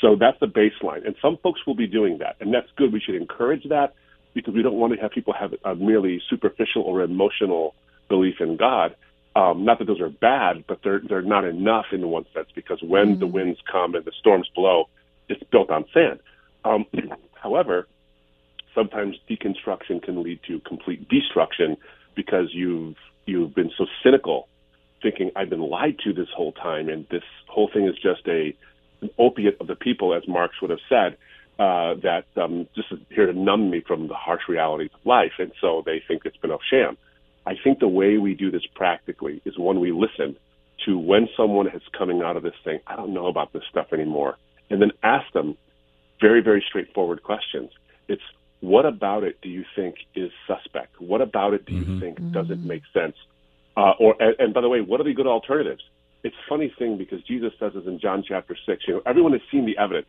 So 0.00 0.16
that's 0.16 0.38
the 0.40 0.46
baseline. 0.46 1.06
And 1.06 1.14
some 1.22 1.38
folks 1.42 1.60
will 1.66 1.76
be 1.76 1.86
doing 1.86 2.18
that, 2.18 2.36
and 2.40 2.52
that's 2.52 2.66
good. 2.76 2.92
We 2.92 3.00
should 3.00 3.14
encourage 3.14 3.64
that 3.68 3.94
because 4.34 4.54
we 4.54 4.62
don't 4.62 4.74
want 4.74 4.94
to 4.94 5.00
have 5.00 5.10
people 5.10 5.32
have 5.32 5.54
a 5.64 5.74
merely 5.74 6.20
superficial 6.28 6.82
or 6.82 7.02
emotional 7.02 7.74
belief 8.08 8.36
in 8.40 8.56
God. 8.56 8.94
Um, 9.34 9.64
not 9.64 9.78
that 9.78 9.86
those 9.86 10.00
are 10.00 10.10
bad, 10.10 10.64
but 10.66 10.80
they're 10.84 11.00
they're 11.00 11.22
not 11.22 11.44
enough 11.44 11.86
in 11.92 12.06
one 12.08 12.26
sense 12.34 12.48
because 12.54 12.82
when 12.82 13.12
mm-hmm. 13.12 13.20
the 13.20 13.26
winds 13.26 13.58
come 13.70 13.94
and 13.94 14.04
the 14.04 14.12
storms 14.18 14.48
blow, 14.54 14.88
it's 15.28 15.42
built 15.44 15.70
on 15.70 15.84
sand. 15.94 16.20
Um, 16.64 16.86
however, 17.34 17.86
sometimes 18.74 19.16
deconstruction 19.28 20.02
can 20.02 20.22
lead 20.22 20.40
to 20.48 20.60
complete 20.60 21.08
destruction 21.08 21.76
because 22.14 22.48
you've 22.52 22.96
you've 23.26 23.54
been 23.54 23.70
so 23.78 23.86
cynical, 24.02 24.48
thinking 25.02 25.30
I've 25.36 25.50
been 25.50 25.60
lied 25.60 25.98
to 26.04 26.12
this 26.12 26.28
whole 26.34 26.52
time, 26.52 26.88
and 26.88 27.06
this 27.10 27.24
whole 27.48 27.70
thing 27.72 27.86
is 27.86 27.94
just 27.94 28.26
a 28.26 28.54
an 29.00 29.10
opiate 29.18 29.56
of 29.60 29.66
the 29.66 29.74
people, 29.74 30.14
as 30.14 30.26
Marx 30.28 30.60
would 30.62 30.70
have 30.70 30.80
said, 30.88 31.16
uh, 31.58 31.94
that 32.02 32.24
um, 32.36 32.66
just 32.74 32.88
here 33.10 33.26
to 33.26 33.32
numb 33.32 33.70
me 33.70 33.82
from 33.86 34.08
the 34.08 34.14
harsh 34.14 34.42
realities 34.48 34.90
of 34.94 35.04
life, 35.04 35.32
and 35.38 35.52
so 35.60 35.82
they 35.84 36.02
think 36.06 36.22
it's 36.24 36.36
been 36.38 36.50
a 36.50 36.58
sham. 36.70 36.96
I 37.46 37.54
think 37.62 37.78
the 37.78 37.88
way 37.88 38.18
we 38.18 38.34
do 38.34 38.50
this 38.50 38.66
practically 38.74 39.42
is 39.44 39.58
when 39.58 39.80
we 39.80 39.92
listen 39.92 40.36
to 40.86 40.98
when 40.98 41.28
someone 41.36 41.68
is 41.68 41.82
coming 41.96 42.22
out 42.22 42.36
of 42.36 42.42
this 42.42 42.54
thing, 42.64 42.80
I 42.86 42.96
don't 42.96 43.12
know 43.12 43.26
about 43.26 43.52
this 43.52 43.62
stuff 43.70 43.92
anymore, 43.92 44.36
and 44.70 44.80
then 44.80 44.92
ask 45.02 45.30
them 45.32 45.56
very, 46.20 46.40
very 46.40 46.64
straightforward 46.66 47.22
questions. 47.22 47.70
It's 48.08 48.22
what 48.60 48.86
about 48.86 49.24
it 49.24 49.40
do 49.42 49.48
you 49.48 49.64
think 49.74 49.96
is 50.14 50.30
suspect? 50.46 51.00
What 51.00 51.20
about 51.20 51.52
it 51.52 51.66
do 51.66 51.74
you 51.74 51.82
mm-hmm. 51.82 52.00
think 52.00 52.18
mm-hmm. 52.18 52.32
doesn't 52.32 52.64
make 52.64 52.82
sense? 52.92 53.16
Uh, 53.76 53.92
or 53.98 54.14
and, 54.20 54.36
and 54.38 54.54
by 54.54 54.60
the 54.60 54.68
way, 54.68 54.80
what 54.80 55.00
are 55.00 55.04
the 55.04 55.14
good 55.14 55.26
alternatives? 55.26 55.82
It's 56.22 56.36
a 56.36 56.48
funny 56.48 56.72
thing 56.78 56.96
because 56.96 57.22
Jesus 57.22 57.52
says 57.58 57.72
this 57.74 57.84
in 57.86 57.98
John 57.98 58.22
chapter 58.26 58.56
six. 58.66 58.84
You 58.86 58.94
know, 58.94 59.02
everyone 59.04 59.32
has 59.32 59.40
seen 59.50 59.66
the 59.66 59.76
evidence 59.78 60.06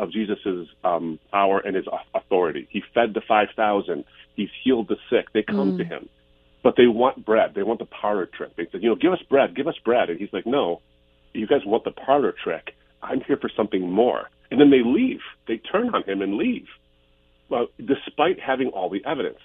of 0.00 0.10
Jesus's 0.12 0.68
um, 0.82 1.18
power 1.30 1.60
and 1.60 1.76
his 1.76 1.86
authority. 2.14 2.66
He 2.70 2.82
fed 2.94 3.14
the 3.14 3.22
five 3.26 3.48
thousand. 3.54 4.04
He's 4.34 4.48
healed 4.64 4.88
the 4.88 4.96
sick. 5.10 5.26
They 5.32 5.42
come 5.42 5.72
mm. 5.72 5.78
to 5.78 5.84
him, 5.84 6.08
but 6.62 6.74
they 6.76 6.86
want 6.86 7.24
bread. 7.24 7.52
They 7.54 7.62
want 7.62 7.78
the 7.78 7.86
parlor 7.86 8.26
trick. 8.26 8.56
They 8.56 8.66
said, 8.72 8.82
you 8.82 8.88
know, 8.88 8.96
give 8.96 9.12
us 9.12 9.22
bread, 9.28 9.54
give 9.54 9.68
us 9.68 9.76
bread, 9.84 10.10
and 10.10 10.18
he's 10.18 10.32
like, 10.32 10.46
no, 10.46 10.80
you 11.34 11.46
guys 11.46 11.60
want 11.66 11.84
the 11.84 11.90
parlor 11.90 12.34
trick. 12.42 12.74
I'm 13.02 13.20
here 13.20 13.36
for 13.36 13.50
something 13.56 13.90
more. 13.90 14.28
And 14.50 14.60
then 14.60 14.70
they 14.70 14.82
leave. 14.84 15.20
They 15.46 15.58
turn 15.58 15.94
on 15.94 16.02
him 16.04 16.22
and 16.22 16.34
leave 16.34 16.66
well, 17.50 17.66
despite 17.78 18.40
having 18.40 18.68
all 18.68 18.88
the 18.88 19.04
evidence. 19.04 19.38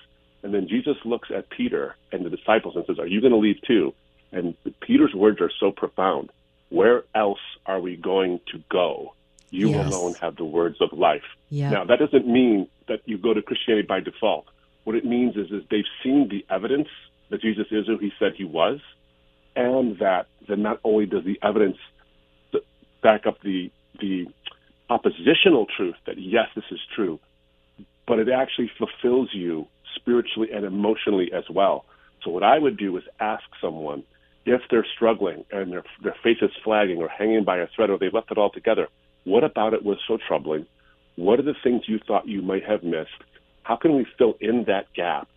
And 0.44 0.54
then 0.54 0.68
Jesus 0.70 0.96
looks 1.04 1.30
at 1.36 1.50
Peter 1.50 1.96
and 2.12 2.24
the 2.24 2.30
disciples 2.30 2.76
and 2.76 2.86
says, 2.86 3.00
Are 3.00 3.08
you 3.08 3.20
going 3.20 3.34
to 3.34 3.40
leave 3.40 3.62
too? 3.68 3.94
And 4.32 4.56
Peter's 4.80 5.14
words 5.14 5.42
are 5.42 5.52
so 5.60 5.72
profound. 5.72 6.30
Where 6.70 7.04
else 7.16 7.40
are 7.66 7.80
we 7.80 7.96
going 7.96 8.40
to 8.52 8.60
go? 8.72 9.14
You 9.56 9.70
yes. 9.70 9.88
alone 9.88 10.14
have 10.16 10.36
the 10.36 10.46
words 10.46 10.78
of 10.82 10.98
life. 10.98 11.24
Yep. 11.50 11.72
Now, 11.72 11.86
that 11.86 12.00
doesn't 12.00 12.28
mean 12.28 12.68
that 12.88 13.00
you 13.06 13.18
go 13.18 13.34
to 13.34 13.42
Christianity 13.42 13.88
by 13.88 14.00
default. 14.00 14.46
What 14.84 14.96
it 14.96 15.06
means 15.06 15.36
is, 15.36 15.52
is 15.52 15.64
they've 15.72 15.84
seen 16.04 16.30
the 16.30 16.46
evidence 16.54 16.90
that 17.30 17.42
Jesus 17.42 17.68
is 17.72 17.88
who 17.88 17.98
he 17.98 18.12
said 18.20 18.34
he 18.38 18.44
was, 18.44 18.80
and 19.56 19.98
that 20.00 20.28
then 20.48 20.62
not 20.62 20.80
only 20.84 21.06
does 21.06 21.24
the 21.24 21.40
evidence 21.42 21.78
back 23.02 23.28
up 23.28 23.40
the 23.42 23.72
the 24.00 24.26
oppositional 24.90 25.68
truth 25.78 25.96
that 26.06 26.20
yes, 26.20 26.48
this 26.56 26.66
is 26.72 26.80
true, 26.96 27.20
but 28.08 28.20
it 28.20 28.28
actually 28.30 28.70
fulfills 28.78 29.30
you 29.34 29.68
spiritually 29.96 30.50
and 30.54 30.66
emotionally 30.66 31.32
as 31.34 31.44
well. 31.50 31.86
So 32.24 32.32
what 32.32 32.44
I 32.44 32.60
would 32.60 32.78
do 32.78 32.98
is 32.98 33.04
ask 33.20 33.44
someone 33.62 34.04
if 34.46 34.62
they're 34.70 34.86
struggling 34.96 35.46
and 35.52 35.72
their 35.72 35.84
their 36.04 36.16
face 36.24 36.38
is 36.42 36.52
flagging 36.64 36.98
or 36.98 37.08
hanging 37.08 37.44
by 37.44 37.58
a 37.58 37.68
thread 37.76 37.90
or 37.90 37.98
they 37.98 38.10
left 38.10 38.32
it 38.32 38.38
all 38.38 38.50
together. 38.50 38.88
What 39.26 39.44
about 39.44 39.74
it 39.74 39.84
was 39.84 39.98
so 40.08 40.18
troubling? 40.28 40.66
What 41.16 41.40
are 41.40 41.44
the 41.44 41.56
things 41.64 41.84
you 41.88 42.00
thought 42.00 42.28
you 42.28 42.42
might 42.42 42.66
have 42.66 42.84
missed? 42.84 43.10
How 43.64 43.76
can 43.76 43.96
we 43.96 44.06
fill 44.18 44.36
in 44.40 44.66
that 44.68 44.94
gap 44.94 45.28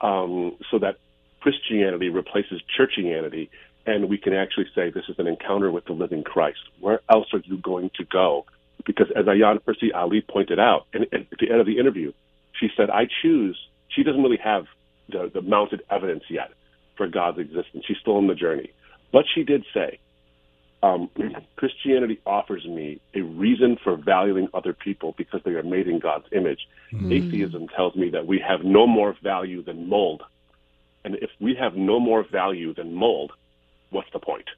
um, 0.00 0.56
so 0.70 0.78
that 0.78 0.96
Christianity 1.40 2.08
replaces 2.08 2.60
churchianity 2.78 3.50
and 3.84 4.08
we 4.08 4.16
can 4.16 4.32
actually 4.32 4.66
say 4.74 4.90
this 4.90 5.08
is 5.08 5.18
an 5.18 5.26
encounter 5.26 5.70
with 5.70 5.84
the 5.84 5.92
living 5.92 6.22
Christ? 6.22 6.60
Where 6.80 7.00
else 7.10 7.26
are 7.32 7.42
you 7.44 7.58
going 7.58 7.90
to 7.96 8.04
go? 8.04 8.46
because 8.84 9.06
as 9.14 9.26
Ayaan 9.26 9.60
Hirsi 9.62 9.94
Ali 9.94 10.20
pointed 10.20 10.58
out 10.58 10.86
and 10.92 11.04
at 11.12 11.26
the 11.38 11.50
end 11.50 11.60
of 11.60 11.66
the 11.66 11.78
interview, 11.78 12.12
she 12.58 12.68
said, 12.76 12.90
I 12.90 13.06
choose, 13.22 13.58
she 13.88 14.02
doesn't 14.02 14.22
really 14.22 14.40
have 14.42 14.66
the, 15.08 15.30
the 15.32 15.42
mounted 15.42 15.82
evidence 15.90 16.24
yet 16.28 16.52
for 16.96 17.06
God's 17.06 17.38
existence. 17.38 17.84
She's 17.86 17.98
still 18.00 18.16
on 18.16 18.26
the 18.26 18.34
journey. 18.34 18.72
But 19.12 19.24
she 19.32 19.44
did 19.44 19.64
say, 19.74 19.98
um, 20.82 21.08
Christianity 21.56 22.20
offers 22.26 22.64
me 22.66 23.00
a 23.14 23.20
reason 23.20 23.78
for 23.82 23.96
valuing 23.96 24.48
other 24.52 24.72
people 24.72 25.14
because 25.16 25.40
they 25.44 25.52
are 25.52 25.62
made 25.62 25.88
in 25.88 25.98
God's 25.98 26.26
image. 26.32 26.68
Mm. 26.92 27.12
Atheism 27.12 27.68
tells 27.68 27.94
me 27.94 28.10
that 28.10 28.26
we 28.26 28.38
have 28.46 28.64
no 28.64 28.86
more 28.86 29.16
value 29.22 29.62
than 29.62 29.88
mold. 29.88 30.22
And 31.04 31.16
if 31.16 31.30
we 31.40 31.54
have 31.54 31.76
no 31.76 31.98
more 31.98 32.24
value 32.24 32.74
than 32.74 32.94
mold, 32.94 33.32
what's 33.90 34.10
the 34.12 34.18
point? 34.18 34.48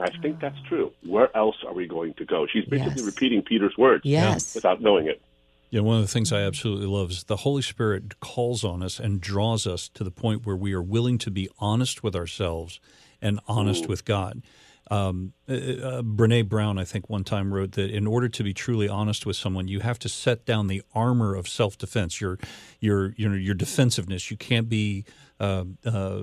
I 0.00 0.10
think 0.22 0.40
that's 0.40 0.60
true. 0.68 0.92
Where 1.04 1.34
else 1.36 1.56
are 1.66 1.74
we 1.74 1.88
going 1.88 2.14
to 2.14 2.24
go? 2.24 2.46
She's 2.46 2.64
basically 2.64 3.02
yes. 3.02 3.06
repeating 3.06 3.42
Peter's 3.42 3.76
words 3.76 4.04
yes. 4.04 4.54
without 4.54 4.80
knowing 4.80 5.08
it. 5.08 5.20
Yeah, 5.70 5.80
one 5.80 5.96
of 5.96 6.02
the 6.02 6.08
things 6.08 6.32
I 6.32 6.42
absolutely 6.42 6.86
love 6.86 7.10
is 7.10 7.24
the 7.24 7.36
Holy 7.36 7.62
Spirit 7.62 8.20
calls 8.20 8.64
on 8.64 8.82
us 8.82 8.98
and 8.98 9.20
draws 9.20 9.66
us 9.66 9.88
to 9.90 10.04
the 10.04 10.10
point 10.10 10.46
where 10.46 10.56
we 10.56 10.72
are 10.72 10.82
willing 10.82 11.18
to 11.18 11.30
be 11.30 11.48
honest 11.58 12.02
with 12.02 12.16
ourselves 12.16 12.80
and 13.20 13.40
honest 13.46 13.84
mm. 13.84 13.88
with 13.88 14.04
God. 14.04 14.42
Um, 14.90 15.34
uh, 15.48 15.52
uh, 15.52 16.02
Brene 16.02 16.48
Brown, 16.48 16.78
I 16.78 16.84
think, 16.84 17.10
one 17.10 17.24
time 17.24 17.52
wrote 17.52 17.72
that 17.72 17.90
in 17.90 18.06
order 18.06 18.28
to 18.28 18.42
be 18.42 18.54
truly 18.54 18.88
honest 18.88 19.26
with 19.26 19.36
someone, 19.36 19.68
you 19.68 19.80
have 19.80 19.98
to 20.00 20.08
set 20.08 20.44
down 20.44 20.66
the 20.66 20.82
armor 20.94 21.34
of 21.34 21.48
self 21.48 21.76
defense, 21.76 22.20
your 22.20 22.38
your 22.80 23.12
your 23.16 23.36
your 23.36 23.54
defensiveness. 23.54 24.30
You 24.30 24.36
can't 24.36 24.68
be 24.68 25.04
uh, 25.40 25.64
uh, 25.84 26.22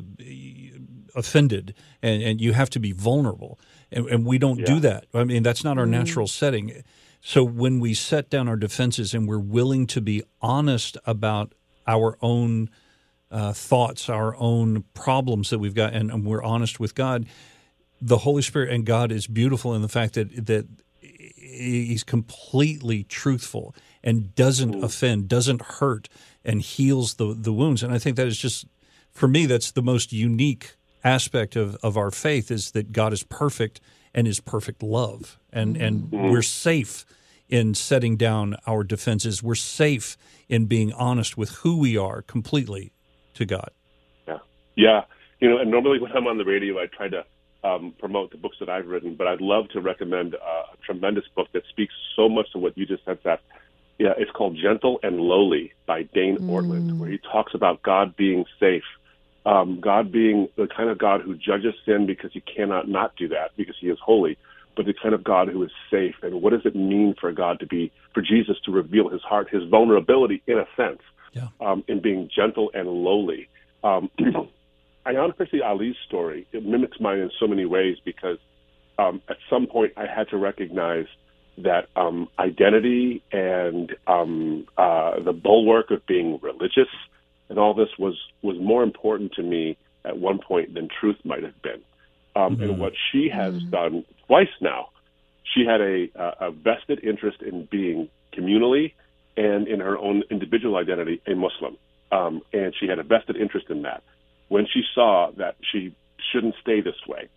offended, 1.16 1.74
and, 2.02 2.22
and 2.22 2.42
you 2.42 2.54
have 2.54 2.70
to 2.72 2.80
be 2.80 2.92
vulnerable. 2.92 3.60
And, 3.92 4.08
and 4.08 4.26
we 4.26 4.38
don't 4.38 4.60
yeah. 4.60 4.66
do 4.66 4.80
that. 4.82 5.06
I 5.14 5.24
mean, 5.24 5.44
that's 5.44 5.64
not 5.64 5.78
our 5.78 5.86
mm. 5.86 5.92
natural 5.92 6.28
setting. 6.28 6.84
So 7.22 7.44
when 7.44 7.80
we 7.80 7.94
set 7.94 8.30
down 8.30 8.48
our 8.48 8.56
defenses 8.56 9.14
and 9.14 9.28
we're 9.28 9.40
willing 9.40 9.88
to 9.88 10.02
be 10.02 10.24
honest 10.42 10.98
about 11.06 11.54
our 11.88 12.18
own 12.22 12.70
uh, 13.32 13.54
thoughts, 13.54 14.10
our 14.10 14.36
own 14.36 14.84
problems 14.94 15.50
that 15.50 15.60
we've 15.60 15.74
got, 15.74 15.94
and, 15.94 16.12
and, 16.12 16.26
we're 16.26 16.44
honest 16.44 16.80
with 16.80 16.94
God, 16.94 17.26
the 18.02 18.20
Holy 18.20 18.42
Spirit 18.42 18.72
and 18.72 18.86
God 18.86 19.12
is 19.12 19.28
beautiful 19.28 19.74
in 19.74 19.82
the 19.82 19.90
fact 19.90 20.14
that 20.14 20.46
that 20.46 20.68
He's 21.00 22.04
completely 22.04 23.04
truthful 23.04 23.74
and 24.04 24.36
doesn't 24.36 24.84
offend, 24.84 25.30
doesn't 25.30 25.62
hurt, 25.62 26.10
and 26.44 26.62
heals 26.62 27.16
the 27.16 27.34
the 27.34 27.54
wounds. 27.54 27.84
And 27.84 27.94
I 27.94 27.98
think 27.98 28.18
that 28.18 28.28
is 28.28 28.38
just 28.38 28.66
for 29.16 29.28
me, 29.28 29.46
that's 29.46 29.72
the 29.72 29.82
most 29.82 30.12
unique 30.12 30.76
aspect 31.04 31.56
of, 31.56 31.78
of 31.82 31.98
our 31.98 32.12
faith 32.12 32.52
is 32.52 32.72
that 32.72 32.92
God 32.92 33.14
is 33.14 33.24
perfect 33.24 33.80
and 34.14 34.28
is 34.28 34.40
perfect 34.42 34.84
love. 34.84 35.40
And, 35.54 35.78
and 35.78 36.04
mm-hmm. 36.04 36.30
we're 36.30 36.42
safe 36.42 37.06
in 37.48 37.74
setting 37.74 38.18
down 38.18 38.58
our 38.68 38.84
defenses. 38.84 39.42
We're 39.42 39.56
safe 39.56 40.18
in 40.50 40.66
being 40.66 40.92
honest 40.94 41.38
with 41.38 41.52
who 41.52 41.78
we 41.80 41.98
are 41.98 42.22
completely 42.24 42.92
to 43.36 43.46
God. 43.46 43.70
Yeah. 44.28 44.38
Yeah. 44.76 45.02
You 45.40 45.50
know, 45.50 45.58
and 45.60 45.72
normally 45.72 46.00
when 46.00 46.12
I'm 46.12 46.28
on 46.28 46.38
the 46.38 46.46
radio, 46.46 46.80
I 46.80 46.88
try 46.88 47.08
to 47.08 47.26
um, 47.66 47.94
promote 48.00 48.32
the 48.32 48.38
books 48.38 48.58
that 48.60 48.70
I've 48.70 48.88
written, 48.88 49.16
but 49.16 49.28
I'd 49.28 49.42
love 49.42 49.70
to 49.70 49.82
recommend 49.82 50.36
uh, 50.36 50.38
a 50.74 50.78
tremendous 50.86 51.26
book 51.36 51.48
that 51.54 51.64
speaks 51.70 51.94
so 52.16 52.30
much 52.30 52.52
to 52.52 52.60
what 52.60 52.78
you 52.78 52.86
just 52.86 53.04
said, 53.06 53.20
Seth. 53.24 53.40
Yeah, 53.98 54.14
it's 54.18 54.32
called 54.32 54.58
Gentle 54.62 55.00
and 55.04 55.20
Lowly 55.20 55.74
by 55.86 56.04
Dane 56.04 56.38
mm. 56.38 56.50
Ortlund, 56.50 56.98
where 56.98 57.10
he 57.10 57.18
talks 57.18 57.54
about 57.54 57.82
God 57.82 58.16
being 58.16 58.46
safe 58.60 58.84
um, 59.46 59.80
God 59.80 60.12
being 60.12 60.50
the 60.58 60.68
kind 60.68 60.90
of 60.90 60.98
God 60.98 61.22
who 61.22 61.36
judges 61.36 61.76
sin 61.86 62.06
because 62.08 62.32
he 62.34 62.42
cannot 62.42 62.90
not 62.90 63.16
do 63.16 63.28
that 63.30 63.52
because 63.56 63.76
he 63.80 63.88
is 63.88 64.00
holy, 64.04 64.38
but 64.76 64.86
the 64.86 64.94
kind 64.94 65.14
of 65.14 65.24
God 65.24 65.50
who 65.50 65.64
is 65.64 65.72
safe. 65.92 66.16
And 66.24 66.42
what 66.42 66.52
does 66.52 66.66
it 66.66 66.76
mean 66.76 67.16
for 67.20 67.32
God 67.32 67.60
to 67.60 67.68
be, 67.68 67.92
for 68.14 68.22
Jesus 68.22 68.58
to 68.66 68.72
reveal 68.72 69.10
his 69.10 69.22
heart, 69.22 69.50
his 69.50 69.64
vulnerability 69.70 70.42
in 70.48 70.58
a 70.58 70.66
sense, 70.76 71.02
yeah. 71.34 71.50
um, 71.62 71.84
in 71.88 72.02
being 72.02 72.30
gentle 72.36 72.72
and 72.74 72.88
lowly? 72.88 73.48
Um, 73.84 74.10
Ayaan 75.06 75.36
Hirsi 75.36 75.64
Ali's 75.64 75.96
story, 76.08 76.48
it 76.52 76.66
mimics 76.66 77.00
mine 77.00 77.20
in 77.20 77.32
so 77.40 77.48
many 77.48 77.66
ways 77.66 77.98
because 78.04 78.38
um, 78.98 79.22
at 79.30 79.38
some 79.50 79.68
point 79.68 79.94
I 79.98 80.06
had 80.08 80.30
to 80.30 80.38
recognize 80.38 81.08
that 81.58 81.88
um, 81.96 82.28
identity 82.40 83.24
and 83.32 83.96
um, 84.08 84.68
uh, 84.78 85.20
the 85.22 85.34
bulwark 85.34 85.92
of 85.92 86.06
being 86.06 86.40
religious– 86.42 86.90
and 87.50 87.60
all 87.60 87.74
this 87.74 87.90
was 87.98 88.16
was 88.42 88.58
more 88.60 88.84
important 88.84 89.34
to 89.34 89.44
me 89.44 89.78
at 90.04 90.18
one 90.18 90.40
point 90.40 90.74
than 90.74 90.88
truth 90.88 91.18
might 91.24 91.44
have 91.44 91.60
been. 91.62 91.82
Um, 92.36 92.56
mm-hmm. 92.56 92.64
And 92.64 92.80
what 92.80 92.94
she 93.12 93.30
has 93.30 93.54
mm-hmm. 93.54 93.70
done 93.70 94.06
twice 94.28 94.50
now, 94.62 94.90
she 95.54 95.66
had 95.66 95.82
a, 95.82 96.10
a 96.40 96.52
vested 96.52 97.04
interest 97.04 97.42
in 97.42 97.66
being 97.66 98.10
communally 98.34 98.94
and 99.38 99.68
in 99.68 99.80
her 99.80 99.98
own 99.98 100.24
individual 100.30 100.78
identity 100.78 101.22
a 101.28 101.36
Muslim, 101.36 101.78
um, 102.12 102.42
and 102.54 102.74
she 102.80 102.88
had 102.88 103.00
a 103.00 103.04
vested 103.04 103.36
interest 103.36 103.70
in 103.70 103.84
that. 103.84 104.04
When 104.48 104.68
she 104.72 104.84
saw 104.94 105.32
that 105.38 105.56
she 105.72 105.96
shouldn't 106.32 106.56
stay 106.62 106.82
this 106.82 106.96
way, 107.08 107.30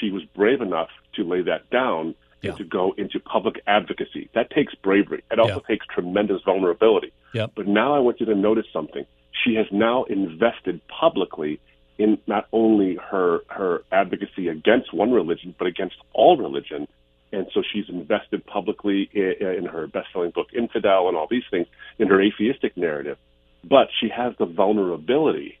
she 0.00 0.10
was 0.10 0.22
brave 0.34 0.60
enough 0.60 0.90
to 1.14 1.24
lay 1.24 1.42
that 1.42 1.70
down 1.70 2.14
yeah. 2.42 2.50
and 2.50 2.58
to 2.58 2.64
go 2.64 2.94
into 2.96 3.18
public 3.20 3.60
advocacy. 3.66 4.28
That 4.34 4.50
takes 4.50 4.74
bravery. 4.74 5.22
It 5.30 5.38
also 5.38 5.54
yeah. 5.54 5.76
takes 5.76 5.86
tremendous 5.86 6.42
vulnerability. 6.44 7.12
But 7.54 7.66
now 7.66 7.94
I 7.94 7.98
want 8.00 8.20
you 8.20 8.26
to 8.26 8.34
notice 8.34 8.66
something. 8.72 9.04
She 9.44 9.54
has 9.56 9.66
now 9.72 10.04
invested 10.04 10.80
publicly 10.88 11.60
in 11.98 12.18
not 12.26 12.46
only 12.52 12.96
her 12.96 13.40
her 13.48 13.82
advocacy 13.92 14.48
against 14.48 14.92
one 14.92 15.12
religion, 15.12 15.54
but 15.58 15.66
against 15.66 15.96
all 16.12 16.36
religion. 16.36 16.86
And 17.32 17.46
so 17.52 17.62
she's 17.72 17.88
invested 17.88 18.46
publicly 18.46 19.10
in, 19.12 19.34
in 19.58 19.66
her 19.66 19.88
best-selling 19.88 20.30
book 20.30 20.48
Infidel 20.52 21.08
and 21.08 21.16
all 21.16 21.26
these 21.28 21.42
things 21.50 21.66
in 21.98 22.08
her 22.08 22.20
atheistic 22.20 22.76
narrative. 22.76 23.18
But 23.64 23.88
she 24.00 24.08
has 24.08 24.34
the 24.38 24.46
vulnerability 24.46 25.58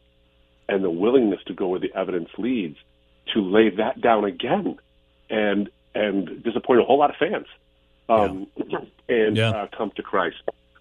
and 0.68 0.82
the 0.82 0.90
willingness 0.90 1.40
to 1.46 1.54
go 1.54 1.68
where 1.68 1.80
the 1.80 1.94
evidence 1.94 2.28
leads 2.38 2.76
to 3.32 3.40
lay 3.40 3.70
that 3.70 4.00
down 4.00 4.24
again 4.24 4.78
and 5.30 5.70
and 5.94 6.42
disappoint 6.42 6.80
a 6.80 6.84
whole 6.84 6.98
lot 6.98 7.10
of 7.10 7.16
fans 7.16 7.46
um, 8.08 8.46
yeah. 8.56 8.78
and 9.08 9.36
yeah. 9.36 9.50
Uh, 9.50 9.66
come 9.76 9.90
to 9.96 10.02
Christ. 10.02 10.36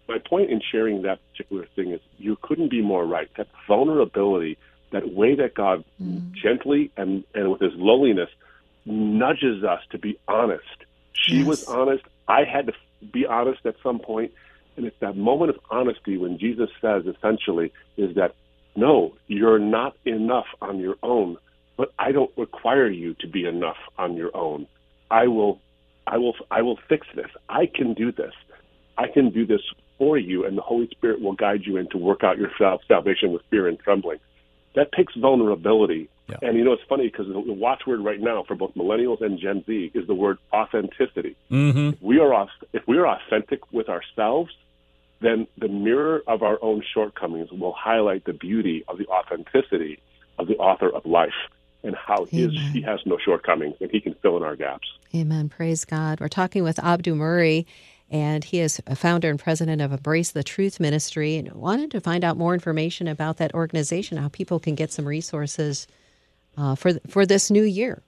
My 0.07 0.17
point 0.19 0.49
in 0.49 0.61
sharing 0.71 1.03
that 1.03 1.19
particular 1.31 1.65
thing 1.75 1.91
is 1.91 2.01
you 2.17 2.37
couldn't 2.41 2.69
be 2.69 2.81
more 2.81 3.05
right. 3.05 3.29
That 3.37 3.47
vulnerability, 3.67 4.57
that 4.91 5.13
way 5.13 5.35
that 5.35 5.53
God 5.53 5.83
mm. 6.01 6.31
gently 6.33 6.91
and, 6.97 7.23
and 7.33 7.51
with 7.51 7.61
his 7.61 7.73
lowliness 7.75 8.29
nudges 8.85 9.63
us 9.63 9.81
to 9.91 9.97
be 9.97 10.19
honest. 10.27 10.63
She 11.13 11.37
yes. 11.37 11.47
was 11.47 11.63
honest. 11.65 12.03
I 12.27 12.43
had 12.43 12.67
to 12.67 12.73
be 13.11 13.25
honest 13.25 13.65
at 13.65 13.75
some 13.81 13.99
point. 13.99 14.33
And 14.75 14.85
it's 14.85 14.99
that 14.99 15.15
moment 15.15 15.51
of 15.51 15.59
honesty 15.69 16.17
when 16.17 16.39
Jesus 16.39 16.69
says 16.81 17.05
essentially 17.05 17.71
is 17.95 18.15
that, 18.15 18.35
no, 18.75 19.13
you're 19.27 19.59
not 19.59 19.95
enough 20.05 20.47
on 20.61 20.79
your 20.79 20.95
own, 21.03 21.37
but 21.77 21.93
I 21.99 22.11
don't 22.11 22.31
require 22.37 22.89
you 22.89 23.15
to 23.15 23.27
be 23.27 23.45
enough 23.45 23.77
on 23.97 24.15
your 24.15 24.35
own. 24.35 24.67
I 25.11 25.27
will, 25.27 25.59
I 26.07 26.17
will, 26.17 26.35
I 26.49 26.61
will 26.61 26.79
fix 26.89 27.07
this. 27.15 27.29
I 27.49 27.67
can 27.67 27.93
do 27.93 28.11
this. 28.11 28.33
I 28.97 29.07
can 29.07 29.29
do 29.31 29.45
this 29.45 29.61
for 29.97 30.17
you, 30.17 30.45
and 30.45 30.57
the 30.57 30.61
Holy 30.61 30.87
Spirit 30.89 31.21
will 31.21 31.33
guide 31.33 31.61
you 31.65 31.77
into 31.77 31.97
work 31.97 32.23
out 32.23 32.37
your 32.37 32.51
salvation 32.87 33.31
with 33.31 33.41
fear 33.49 33.67
and 33.67 33.79
trembling. 33.79 34.19
That 34.75 34.91
takes 34.91 35.13
vulnerability. 35.15 36.09
Yeah. 36.27 36.37
And 36.41 36.57
you 36.57 36.63
know, 36.63 36.73
it's 36.73 36.83
funny 36.89 37.07
because 37.07 37.27
the 37.27 37.53
watchword 37.53 38.03
right 38.03 38.19
now 38.19 38.43
for 38.47 38.55
both 38.55 38.73
millennials 38.75 39.21
and 39.21 39.39
Gen 39.39 39.63
Z 39.65 39.91
is 39.93 40.07
the 40.07 40.15
word 40.15 40.37
authenticity. 40.51 41.35
Mm-hmm. 41.51 41.89
If 41.89 42.01
we 42.01 42.19
are 42.19 42.47
if 42.71 42.87
we 42.87 42.97
are 42.97 43.07
authentic 43.07 43.71
with 43.71 43.89
ourselves, 43.89 44.51
then 45.23 45.47
the 45.57 45.67
mirror 45.67 46.23
of 46.27 46.43
our 46.43 46.59
own 46.61 46.83
shortcomings 46.93 47.51
will 47.51 47.73
highlight 47.73 48.25
the 48.25 48.33
beauty 48.33 48.83
of 48.87 48.97
the 48.97 49.07
authenticity 49.07 49.99
of 50.37 50.47
the 50.47 50.57
author 50.57 50.89
of 50.89 51.05
life 51.05 51.33
and 51.83 51.95
how 51.95 52.25
his, 52.25 52.51
he 52.71 52.81
has 52.81 52.99
no 53.05 53.17
shortcomings 53.23 53.75
and 53.81 53.91
he 53.91 53.99
can 53.99 54.15
fill 54.15 54.37
in 54.37 54.43
our 54.43 54.55
gaps. 54.55 54.87
Amen. 55.13 55.49
Praise 55.49 55.85
God. 55.85 56.19
We're 56.19 56.29
talking 56.29 56.63
with 56.63 56.83
Abdu 56.83 57.13
Murray, 57.13 57.67
and 58.09 58.43
he 58.43 58.59
is 58.59 58.81
a 58.87 58.95
founder 58.95 59.29
and 59.29 59.39
president 59.39 59.81
of 59.81 59.91
Embrace 59.91 60.31
the 60.31 60.43
Truth 60.43 60.79
Ministry. 60.79 61.35
And 61.35 61.51
wanted 61.51 61.91
to 61.91 62.01
find 62.01 62.23
out 62.23 62.37
more 62.37 62.53
information 62.53 63.07
about 63.07 63.37
that 63.37 63.53
organization, 63.53 64.17
how 64.17 64.29
people 64.29 64.59
can 64.59 64.75
get 64.75 64.91
some 64.91 65.07
resources 65.07 65.87
uh, 66.57 66.75
for 66.75 66.93
for 67.07 67.25
this 67.25 67.51
new 67.51 67.63
year. 67.63 68.01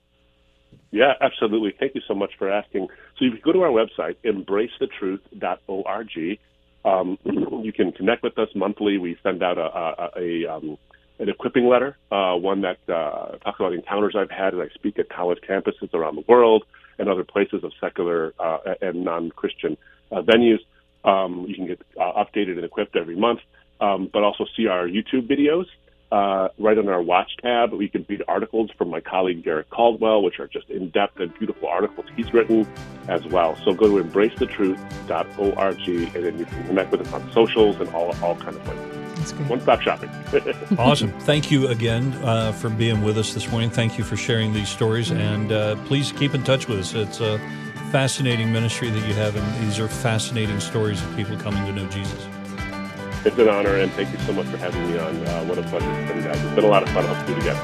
Yeah, 0.90 1.14
absolutely. 1.20 1.74
Thank 1.78 1.94
you 1.94 2.00
so 2.06 2.14
much 2.14 2.32
for 2.38 2.50
asking. 2.50 2.88
So 3.18 3.24
you 3.24 3.32
can 3.32 3.40
go 3.44 3.52
to 3.52 3.62
our 3.62 3.70
website, 3.70 4.16
embracethetruth.org. 4.24 6.38
Um, 6.86 7.18
you 7.62 7.72
can 7.72 7.92
connect 7.92 8.22
with 8.22 8.38
us 8.38 8.48
monthly. 8.54 8.96
We 8.96 9.18
send 9.22 9.42
out 9.42 9.58
a, 9.58 9.62
a, 9.62 10.10
a 10.16 10.56
um, 10.56 10.78
an 11.18 11.28
equipping 11.28 11.66
letter, 11.66 11.96
uh, 12.12 12.34
one 12.34 12.60
that 12.62 12.78
uh, 12.88 13.38
talks 13.38 13.58
about 13.58 13.72
encounters 13.72 14.14
I've 14.16 14.30
had 14.30 14.54
as 14.54 14.60
I 14.60 14.68
speak 14.74 14.98
at 14.98 15.08
college 15.08 15.38
campuses 15.48 15.92
around 15.94 16.16
the 16.16 16.24
world 16.28 16.64
and 16.98 17.08
other 17.08 17.24
places 17.24 17.64
of 17.64 17.72
secular 17.80 18.34
uh, 18.38 18.58
and 18.82 19.04
non-Christian 19.04 19.76
uh, 20.12 20.22
venues. 20.22 20.60
Um, 21.04 21.46
you 21.48 21.54
can 21.54 21.66
get 21.66 21.80
uh, 21.98 22.22
updated 22.22 22.56
and 22.56 22.64
equipped 22.64 22.96
every 22.96 23.16
month, 23.16 23.40
um, 23.80 24.10
but 24.12 24.22
also 24.22 24.44
see 24.56 24.66
our 24.66 24.86
YouTube 24.86 25.28
videos. 25.28 25.66
Uh, 26.12 26.48
right 26.58 26.78
on 26.78 26.88
our 26.88 27.02
watch 27.02 27.36
tab, 27.42 27.72
we 27.72 27.88
can 27.88 28.06
read 28.08 28.22
articles 28.28 28.70
from 28.78 28.90
my 28.90 29.00
colleague 29.00 29.42
Garrett 29.42 29.68
Caldwell, 29.70 30.22
which 30.22 30.38
are 30.38 30.46
just 30.46 30.70
in-depth 30.70 31.18
and 31.18 31.36
beautiful 31.36 31.68
articles 31.68 32.06
he's 32.16 32.32
written 32.32 32.66
as 33.08 33.24
well. 33.26 33.56
So 33.64 33.74
go 33.74 33.88
to 33.88 34.04
embracethetruth.org, 34.04 35.88
and 35.88 36.24
then 36.24 36.38
you 36.38 36.44
can 36.44 36.66
connect 36.66 36.92
with 36.92 37.00
us 37.00 37.12
on 37.12 37.32
socials 37.32 37.76
and 37.80 37.88
all 37.90 38.14
all 38.22 38.36
kind 38.36 38.56
of 38.56 38.62
places. 38.64 38.96
One 39.48 39.60
stop 39.60 39.80
shopping. 39.80 40.10
awesome. 40.78 41.10
Thank 41.20 41.50
you 41.50 41.68
again 41.68 42.12
uh, 42.22 42.52
for 42.52 42.70
being 42.70 43.02
with 43.02 43.18
us 43.18 43.34
this 43.34 43.50
morning. 43.50 43.70
Thank 43.70 43.98
you 43.98 44.04
for 44.04 44.16
sharing 44.16 44.52
these 44.52 44.68
stories. 44.68 45.10
And 45.10 45.50
uh, 45.50 45.74
please 45.86 46.12
keep 46.12 46.34
in 46.34 46.44
touch 46.44 46.68
with 46.68 46.78
us. 46.78 46.94
It's 46.94 47.20
a 47.20 47.38
fascinating 47.90 48.52
ministry 48.52 48.90
that 48.90 49.08
you 49.08 49.14
have, 49.14 49.34
and 49.34 49.66
these 49.66 49.78
are 49.78 49.88
fascinating 49.88 50.60
stories 50.60 51.02
of 51.02 51.16
people 51.16 51.36
coming 51.38 51.64
to 51.66 51.72
know 51.72 51.88
Jesus. 51.88 52.26
It's 53.26 53.36
an 53.38 53.48
honor, 53.48 53.74
and 53.74 53.90
thank 53.94 54.12
you 54.12 54.18
so 54.20 54.32
much 54.32 54.46
for 54.46 54.56
having 54.56 54.88
me 54.88 55.00
on. 55.00 55.26
Uh, 55.26 55.44
what 55.46 55.58
a 55.58 55.62
pleasure 55.62 55.90
it's 55.98 56.12
been, 56.12 56.22
guys. 56.22 56.40
It's 56.44 56.54
been 56.54 56.62
a 56.62 56.68
lot 56.68 56.84
of 56.84 56.88
fun. 56.90 57.04
I'll 57.06 57.26
do 57.26 57.32
it 57.32 57.38
again. 57.38 57.56